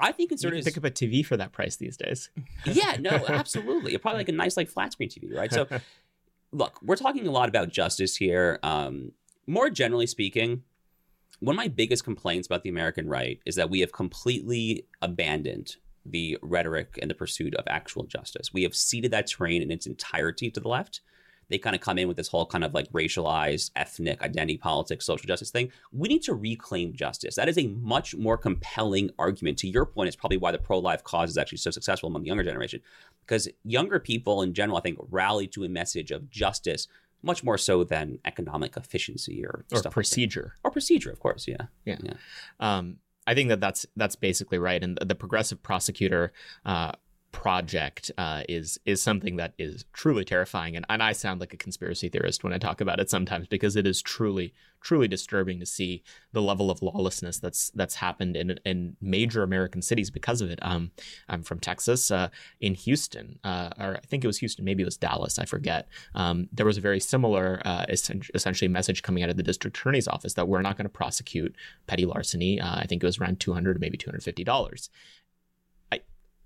[0.01, 2.31] I think conservatives pick up a TV for that price these days.
[2.65, 3.97] yeah, no, absolutely.
[3.99, 5.53] Probably like a nice like flat screen TV, right?
[5.53, 5.67] So,
[6.53, 8.59] look, we're talking a lot about justice here.
[8.63, 9.13] Um,
[9.47, 10.63] more generally speaking,
[11.41, 15.77] one of my biggest complaints about the American right is that we have completely abandoned
[16.05, 18.53] the rhetoric and the pursuit of actual justice.
[18.53, 21.01] We have ceded that terrain in its entirety to the left
[21.51, 25.05] they kind of come in with this whole kind of like racialized, ethnic identity politics,
[25.05, 25.71] social justice thing.
[25.93, 27.35] We need to reclaim justice.
[27.35, 29.59] That is a much more compelling argument.
[29.59, 32.23] To your point, it's probably why the pro life cause is actually so successful among
[32.23, 32.81] the younger generation.
[33.27, 36.89] Because younger people in general, I think, rally to a message of justice
[37.23, 40.55] much more so than economic efficiency or, or procedure.
[40.57, 41.47] Like or procedure, of course.
[41.47, 41.67] Yeah.
[41.85, 41.99] Yeah.
[42.03, 42.15] yeah.
[42.61, 42.97] Um,
[43.27, 44.83] I think that that's that's basically right.
[44.83, 46.33] And the progressive prosecutor
[46.65, 46.93] uh,
[47.33, 51.57] project uh, is is something that is truly terrifying and, and I sound like a
[51.57, 55.67] conspiracy theorist when I talk about it sometimes because it is truly truly disturbing to
[55.67, 56.03] see
[56.33, 60.59] the level of lawlessness that's that's happened in in major American cities because of it.
[60.63, 60.91] Um,
[61.29, 62.29] I'm from Texas, uh,
[62.61, 65.89] in Houston, uh, or I think it was Houston, maybe it was Dallas, I forget.
[66.15, 70.09] Um, there was a very similar, uh, essentially, message coming out of the district attorney's
[70.09, 71.55] office that we're not going to prosecute
[71.87, 72.61] petty larceny.
[72.61, 74.91] Uh, I think it was around 200 maybe 250 dollars.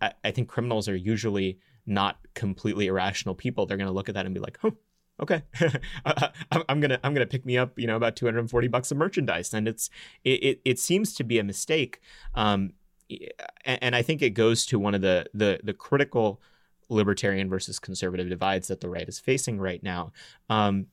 [0.05, 3.67] I, I think criminals are usually not completely irrational people.
[3.67, 4.75] They're going to look at that and be like, "Oh,
[5.21, 5.43] okay,
[6.69, 9.69] I'm gonna I'm gonna pick me up, you know, about 240 bucks of merchandise." And
[9.69, 9.91] it's
[10.25, 12.01] it it, it seems to be a mistake,
[12.35, 12.73] um,
[13.65, 16.41] and, and I think it goes to one of the the the critical
[16.89, 20.13] libertarian versus conservative divides that the right is facing right now.
[20.51, 20.87] Um,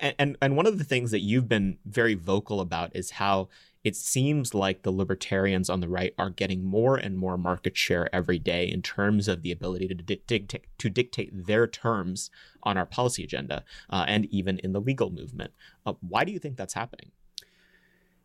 [0.00, 3.48] and and one of the things that you've been very vocal about is how
[3.84, 8.14] it seems like the libertarians on the right are getting more and more market share
[8.14, 12.30] every day in terms of the ability to dictate to dictate their terms
[12.62, 15.52] on our policy agenda uh, and even in the legal movement.
[15.84, 17.10] Uh, why do you think that's happening?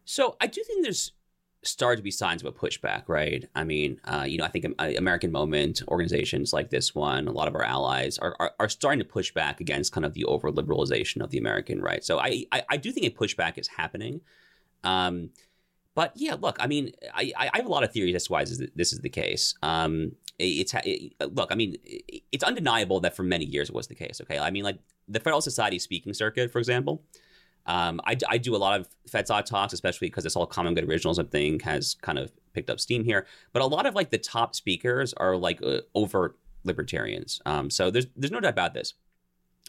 [0.06, 1.12] So I do think there's
[1.64, 3.50] started to be signs of a pushback, right?
[3.56, 7.32] I mean, uh, you know, I think uh, American Moment organizations like this one, a
[7.32, 10.24] lot of our allies are, are, are starting to push back against kind of the
[10.26, 12.04] over liberalization of the American right.
[12.04, 14.22] So I, I, I do think a pushback is happening.
[14.84, 15.32] Um,
[15.98, 18.44] but yeah, look, I mean, I, I have a lot of theories as to why
[18.44, 19.56] this is the case.
[19.64, 21.76] Um, it's it, look, I mean,
[22.32, 24.22] it's undeniable that for many years it was the case.
[24.22, 24.78] Okay, I mean, like
[25.08, 27.02] the Federalist Society speaking circuit, for example.
[27.66, 30.88] Um, I, I do a lot of FedSoc talks, especially because this whole common good
[30.88, 33.26] originalism thing has kind of picked up steam here.
[33.52, 37.42] But a lot of like the top speakers are like uh, overt libertarians.
[37.48, 38.94] Um, so there's there's no doubt about this.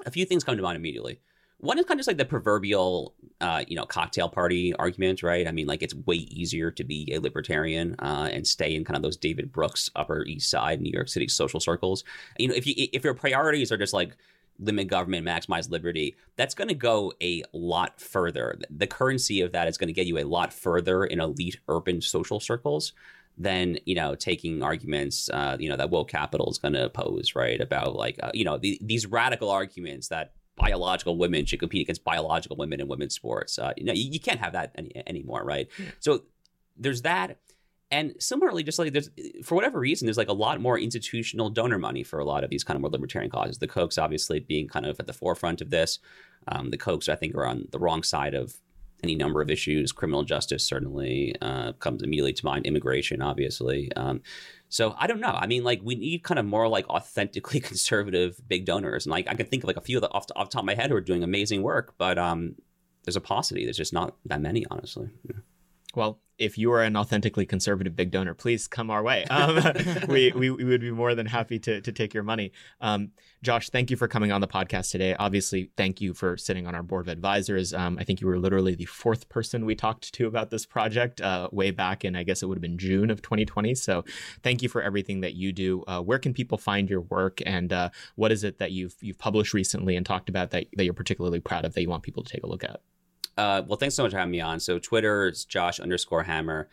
[0.04, 1.20] A few things come to mind immediately.
[1.60, 5.46] One is kind of just like the proverbial, uh, you know, cocktail party argument, right?
[5.46, 8.96] I mean, like it's way easier to be a libertarian uh, and stay in kind
[8.96, 12.04] of those David Brooks Upper East Side, New York City social circles.
[12.38, 14.16] You know, if you if your priorities are just like
[14.60, 18.58] limit government, maximize liberty, that's going to go a lot further.
[18.70, 22.00] The currency of that is going to get you a lot further in elite urban
[22.00, 22.92] social circles
[23.38, 27.36] than you know taking arguments uh, you know that woke capital is going to oppose
[27.36, 31.82] right about like uh, you know the, these radical arguments that biological women should compete
[31.82, 34.90] against biological women in women's sports uh, you know you, you, can't have that any,
[35.06, 35.86] anymore right yeah.
[36.00, 36.22] so
[36.76, 37.38] there's that
[37.90, 39.10] and similarly just like there's
[39.42, 42.50] for whatever reason there's like a lot more institutional donor money for a lot of
[42.50, 45.60] these kind of more libertarian causes the kochs obviously being kind of at the forefront
[45.60, 45.98] of this
[46.48, 48.58] um, the kochs i think are on the wrong side of
[49.02, 49.92] any number of issues.
[49.92, 52.66] Criminal justice certainly uh, comes immediately to mind.
[52.66, 53.92] Immigration, obviously.
[53.94, 54.20] Um,
[54.68, 55.28] so I don't know.
[55.28, 59.28] I mean, like we need kind of more like authentically conservative big donors, and like
[59.28, 60.66] I can think of like a few of the off, the, off the top of
[60.66, 62.56] my head who are doing amazing work, but um,
[63.04, 63.64] there's a paucity.
[63.64, 65.08] There's just not that many, honestly.
[65.24, 65.40] Yeah.
[65.94, 69.24] Well, if you are an authentically conservative big donor, please come our way.
[69.24, 69.60] Um,
[70.08, 72.52] we, we, we, would be more than happy to, to take your money.
[72.80, 73.10] Um,
[73.42, 75.14] Josh, thank you for coming on the podcast today.
[75.18, 77.74] Obviously, thank you for sitting on our board of advisors.
[77.74, 81.20] Um, I think you were literally the fourth person we talked to about this project
[81.20, 83.74] uh, way back in, I guess it would have been June of 2020.
[83.74, 84.04] So
[84.42, 85.84] thank you for everything that you do.
[85.86, 89.18] Uh, where can people find your work and uh, what is it that you've, you've
[89.18, 92.22] published recently and talked about that, that you're particularly proud of that you want people
[92.22, 92.80] to take a look at?
[93.38, 94.58] Uh, well, thanks so much for having me on.
[94.58, 96.68] So Twitter is Josh underscore Hammer.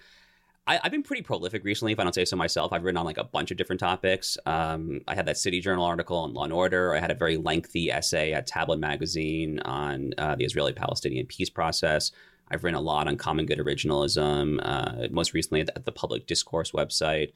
[0.68, 2.74] I, have been pretty prolific recently, if I don't say so myself.
[2.74, 4.36] I've written on like a bunch of different topics.
[4.47, 6.95] Um, I had that City Journal article on Law and Order.
[6.95, 12.11] I had a very lengthy essay at Tablet Magazine on uh, the Israeli-Palestinian peace process.
[12.49, 14.59] I've written a lot on common good originalism.
[14.63, 17.32] Uh, most recently at the, at the Public Discourse website.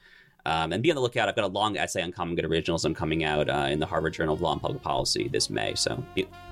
[0.48, 1.30] Um, and be on the lookout.
[1.30, 4.14] I've got a long essay on common good originalism coming out uh, in the Harvard
[4.14, 5.76] Journal of Law and Public Policy this May.
[5.76, 6.04] So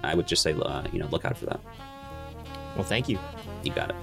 [0.03, 1.59] I would just say, uh, you know, look out for that.
[2.77, 3.17] Well, thank you.
[3.63, 3.95] You got it.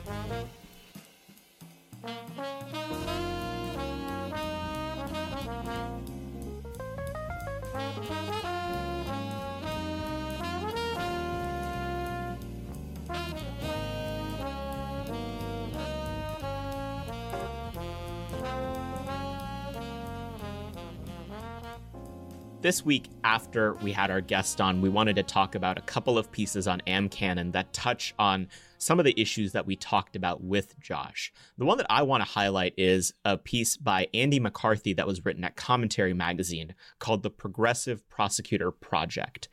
[22.65, 26.17] This week, after we had our guest on, we wanted to talk about a couple
[26.17, 28.49] of pieces on AmCanon that touch on
[28.79, 31.31] some of the issues that we talked about with Josh.
[31.59, 35.27] The one that I want to highlight is a piece by Andy McCarthy that was
[35.27, 39.51] written at Commentary Magazine called The Progressive Prosecutor Project.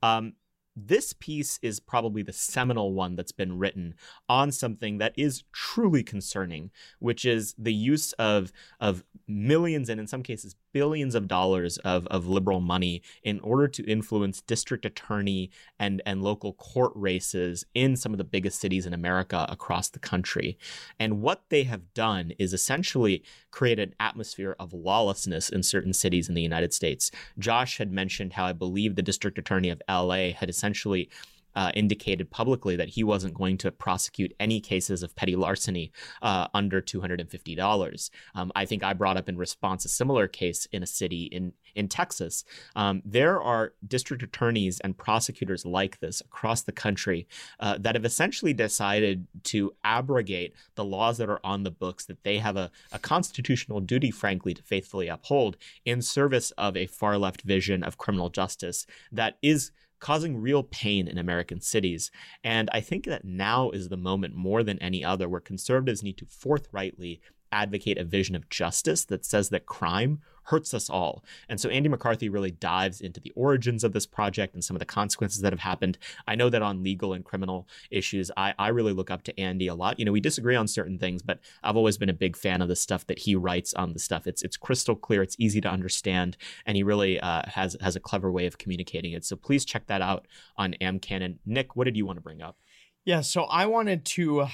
[0.00, 0.34] Um,
[0.76, 3.94] this piece is probably the seminal one that's been written
[4.28, 10.06] on something that is truly concerning, which is the use of of millions and in
[10.06, 15.50] some cases billions of dollars of, of liberal money in order to influence district attorney
[15.78, 19.98] and, and local court races in some of the biggest cities in America across the
[19.98, 20.58] country.
[21.00, 26.28] And what they have done is essentially create an atmosphere of lawlessness in certain cities
[26.28, 27.10] in the United States.
[27.38, 31.08] Josh had mentioned how I believe the district attorney of LA had essentially
[31.56, 35.90] uh, indicated publicly that he wasn't going to prosecute any cases of petty larceny
[36.22, 38.10] uh, under $250.
[38.34, 41.54] Um, I think I brought up in response a similar case in a city in,
[41.74, 42.44] in Texas.
[42.76, 47.26] Um, there are district attorneys and prosecutors like this across the country
[47.58, 52.22] uh, that have essentially decided to abrogate the laws that are on the books that
[52.22, 57.16] they have a, a constitutional duty, frankly, to faithfully uphold in service of a far
[57.16, 59.70] left vision of criminal justice that is
[60.00, 62.10] causing real pain in American cities.
[62.44, 66.18] And I think that now is the moment more than any other where conservatives need
[66.18, 67.20] to forthrightly
[67.52, 71.24] advocate a vision of justice that says that crime hurts us all.
[71.48, 74.80] And so Andy McCarthy really dives into the origins of this project and some of
[74.80, 75.98] the consequences that have happened.
[76.26, 79.66] I know that on legal and criminal issues, I, I really look up to Andy
[79.66, 79.98] a lot.
[79.98, 82.68] You know, we disagree on certain things, but I've always been a big fan of
[82.68, 84.26] the stuff that he writes on the stuff.
[84.26, 88.00] It's it's crystal clear, it's easy to understand, and he really uh, has has a
[88.00, 89.24] clever way of communicating it.
[89.24, 90.26] So please check that out
[90.56, 91.38] on AmCanon.
[91.44, 92.56] Nick, what did you want to bring up?
[93.04, 94.46] Yeah, so I wanted to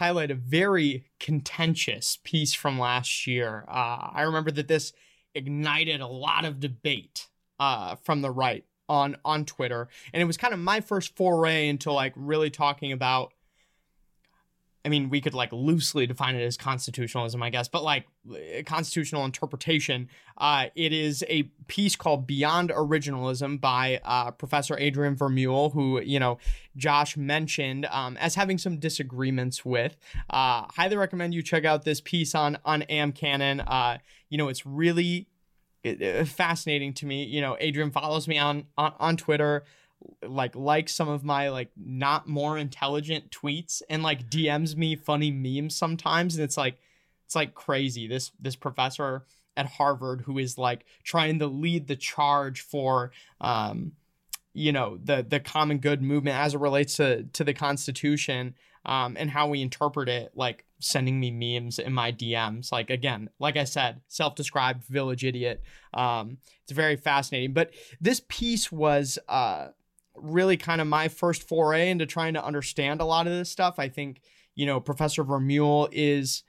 [0.00, 3.64] highlight a very contentious piece from last year.
[3.68, 4.92] Uh, I remember that this
[5.34, 7.28] ignited a lot of debate
[7.58, 11.68] uh, from the right on on Twitter, and it was kind of my first foray
[11.68, 13.32] into like really talking about.
[14.84, 18.06] I mean, we could like loosely define it as constitutionalism, I guess, but like
[18.64, 20.08] constitutional interpretation.
[20.38, 26.18] Uh, it is a piece called Beyond Originalism by uh, Professor Adrian Vermeule, who, you
[26.18, 26.38] know,
[26.76, 29.98] Josh mentioned um, as having some disagreements with.
[30.30, 33.62] Uh, highly recommend you check out this piece on, on AmCanon.
[33.66, 33.98] Uh,
[34.30, 35.28] you know, it's really
[36.24, 37.24] fascinating to me.
[37.24, 39.64] You know, Adrian follows me on, on, on Twitter
[40.26, 45.30] like likes some of my like not more intelligent tweets and like DMs me funny
[45.30, 46.78] memes sometimes and it's like
[47.26, 48.06] it's like crazy.
[48.06, 49.24] This this professor
[49.56, 53.92] at Harvard who is like trying to lead the charge for um
[54.52, 59.16] you know the the common good movement as it relates to to the Constitution um,
[59.18, 62.72] and how we interpret it, like sending me memes in my DMs.
[62.72, 65.62] Like again, like I said, self-described village idiot.
[65.92, 67.52] Um, it's very fascinating.
[67.52, 69.68] But this piece was uh,
[70.22, 73.78] really kind of my first foray into trying to understand a lot of this stuff.
[73.78, 74.20] I think
[74.54, 76.42] you know Professor Vermeule is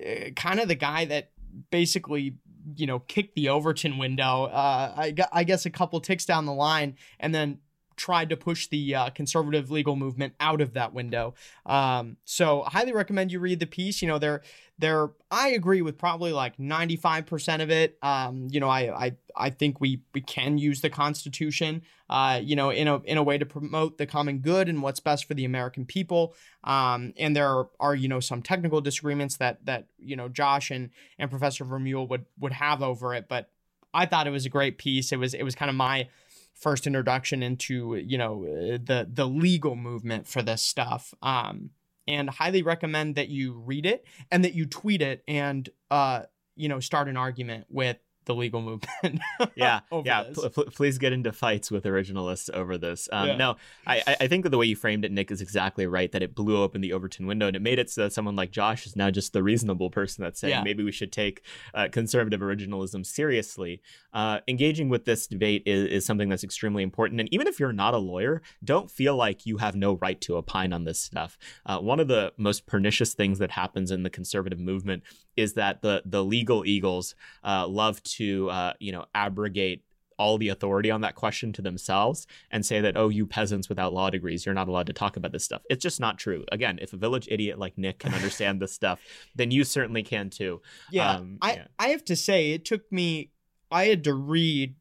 [0.00, 1.30] uh, kind of the guy that
[1.70, 2.36] basically
[2.76, 4.44] you know kicked the Overton window.
[4.44, 7.58] Uh, I, I guess a couple ticks down the line, and then
[8.02, 11.34] tried to push the uh, conservative legal movement out of that window.
[11.64, 14.02] Um, so I highly recommend you read the piece.
[14.02, 14.42] You know, they're
[14.76, 17.96] they're I agree with probably like 95% of it.
[18.02, 22.56] Um, you know, I I I think we we can use the Constitution, uh, you
[22.56, 25.34] know, in a in a way to promote the common good and what's best for
[25.34, 26.34] the American people.
[26.64, 30.72] Um, and there are, are you know some technical disagreements that that you know Josh
[30.72, 30.90] and
[31.20, 33.48] and Professor Vermeule would would have over it, but
[33.94, 35.12] I thought it was a great piece.
[35.12, 36.08] It was it was kind of my
[36.54, 41.14] first introduction into you know uh, the the legal movement for this stuff.
[41.22, 41.70] Um
[42.08, 46.22] and highly recommend that you read it and that you tweet it and uh
[46.56, 49.20] you know start an argument with the legal movement.
[49.54, 50.24] yeah, yeah.
[50.34, 53.08] P- p- please get into fights with originalists over this.
[53.12, 53.36] Um, yeah.
[53.36, 53.56] No,
[53.86, 56.10] I, I think that the way you framed it, Nick, is exactly right.
[56.12, 58.50] That it blew open the Overton window and it made it so that someone like
[58.50, 60.62] Josh is now just the reasonable person that's saying yeah.
[60.62, 61.42] maybe we should take
[61.74, 63.80] uh, conservative originalism seriously.
[64.12, 67.20] Uh, engaging with this debate is, is something that's extremely important.
[67.20, 70.36] And even if you're not a lawyer, don't feel like you have no right to
[70.36, 71.38] opine on this stuff.
[71.66, 75.02] Uh, one of the most pernicious things that happens in the conservative movement
[75.36, 77.14] is that the the legal eagles
[77.44, 78.10] uh, love to
[78.50, 79.84] uh, you know abrogate
[80.18, 83.92] all the authority on that question to themselves and say that oh you peasants without
[83.92, 85.62] law degrees you're not allowed to talk about this stuff.
[85.70, 86.44] It's just not true.
[86.52, 89.00] Again if a village idiot like nick can understand this stuff
[89.34, 90.60] then you certainly can too.
[90.90, 91.66] Yeah, um, I, yeah.
[91.78, 93.30] I have to say it took me
[93.70, 94.74] i had to read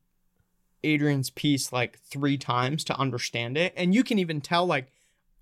[0.83, 3.73] adrian's piece like three times to understand it.
[3.75, 4.91] And you can even tell like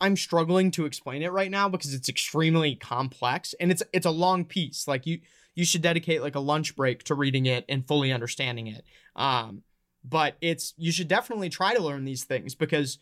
[0.01, 4.11] I'm struggling to explain it right now because it's extremely complex and it's it's a
[4.11, 4.87] long piece.
[4.87, 5.19] Like you
[5.59, 8.85] you should dedicate like a lunch break to reading it and fully understanding it.
[9.17, 9.63] Um,
[10.05, 12.97] but it's you should definitely try to learn these things because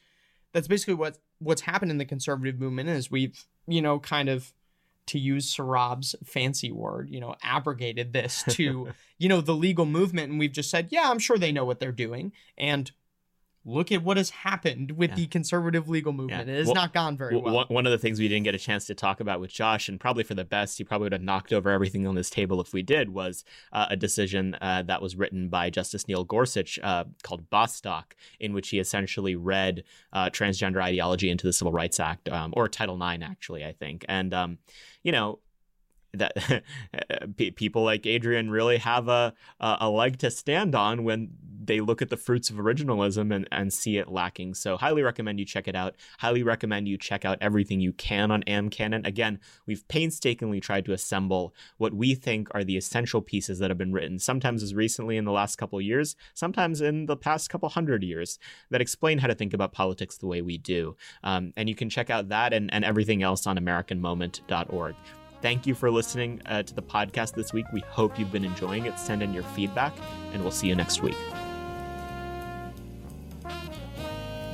[0.54, 4.54] that's basically what what's happened in the conservative movement is we've you know kind of
[5.06, 10.32] to use Saurabh's fancy word, you know, abrogated this to, you know, the legal movement.
[10.32, 12.34] And we've just said, yeah, I'm sure they know what they're doing.
[12.58, 12.92] And
[13.68, 15.16] look at what has happened with yeah.
[15.18, 16.48] the conservative legal movement.
[16.48, 16.54] Yeah.
[16.54, 17.66] It has well, not gone very well.
[17.68, 20.00] One of the things we didn't get a chance to talk about with Josh, and
[20.00, 22.72] probably for the best, he probably would have knocked over everything on this table if
[22.74, 23.44] we did, was
[23.74, 28.54] uh, a decision uh, that was written by Justice Neil Gorsuch uh, called Bostock, in
[28.54, 32.96] which he essentially read uh, transgender ideology into the Civil Rights Act, um, or Title
[32.96, 34.06] IX, actually, I think.
[34.08, 34.60] And, um,
[35.04, 35.40] you know,
[36.14, 36.64] that
[37.56, 41.30] people like Adrian really have a a leg to stand on when
[41.68, 44.54] they look at the fruits of originalism and, and see it lacking.
[44.54, 45.96] So highly recommend you check it out.
[46.20, 49.06] Highly recommend you check out everything you can on Am Canon.
[49.06, 53.78] Again, we've painstakingly tried to assemble what we think are the essential pieces that have
[53.78, 57.70] been written, sometimes as recently in the last couple years, sometimes in the past couple
[57.70, 58.40] hundred years,
[58.72, 60.96] that explain how to think about politics the way we do.
[61.24, 64.96] Um, and you can check out that and, and everything else on AmericanMoment.org.
[65.48, 67.66] Thank you for listening uh, to the podcast this week.
[67.72, 69.00] We hope you've been enjoying it.
[69.00, 69.94] Send in your feedback,
[70.34, 71.16] and we'll see you next week.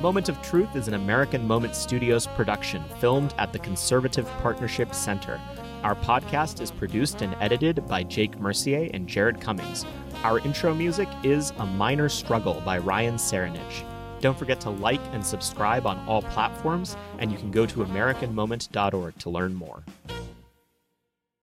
[0.00, 5.40] Moment of Truth is an American Moment Studios production filmed at the Conservative Partnership Center.
[5.82, 9.84] Our podcast is produced and edited by Jake Mercier and Jared Cummings.
[10.22, 13.84] Our intro music is A Minor Struggle by Ryan Serenich.
[14.20, 19.18] Don't forget to like and subscribe on all platforms, and you can go to AmericanMoment.org
[19.18, 19.82] to learn more.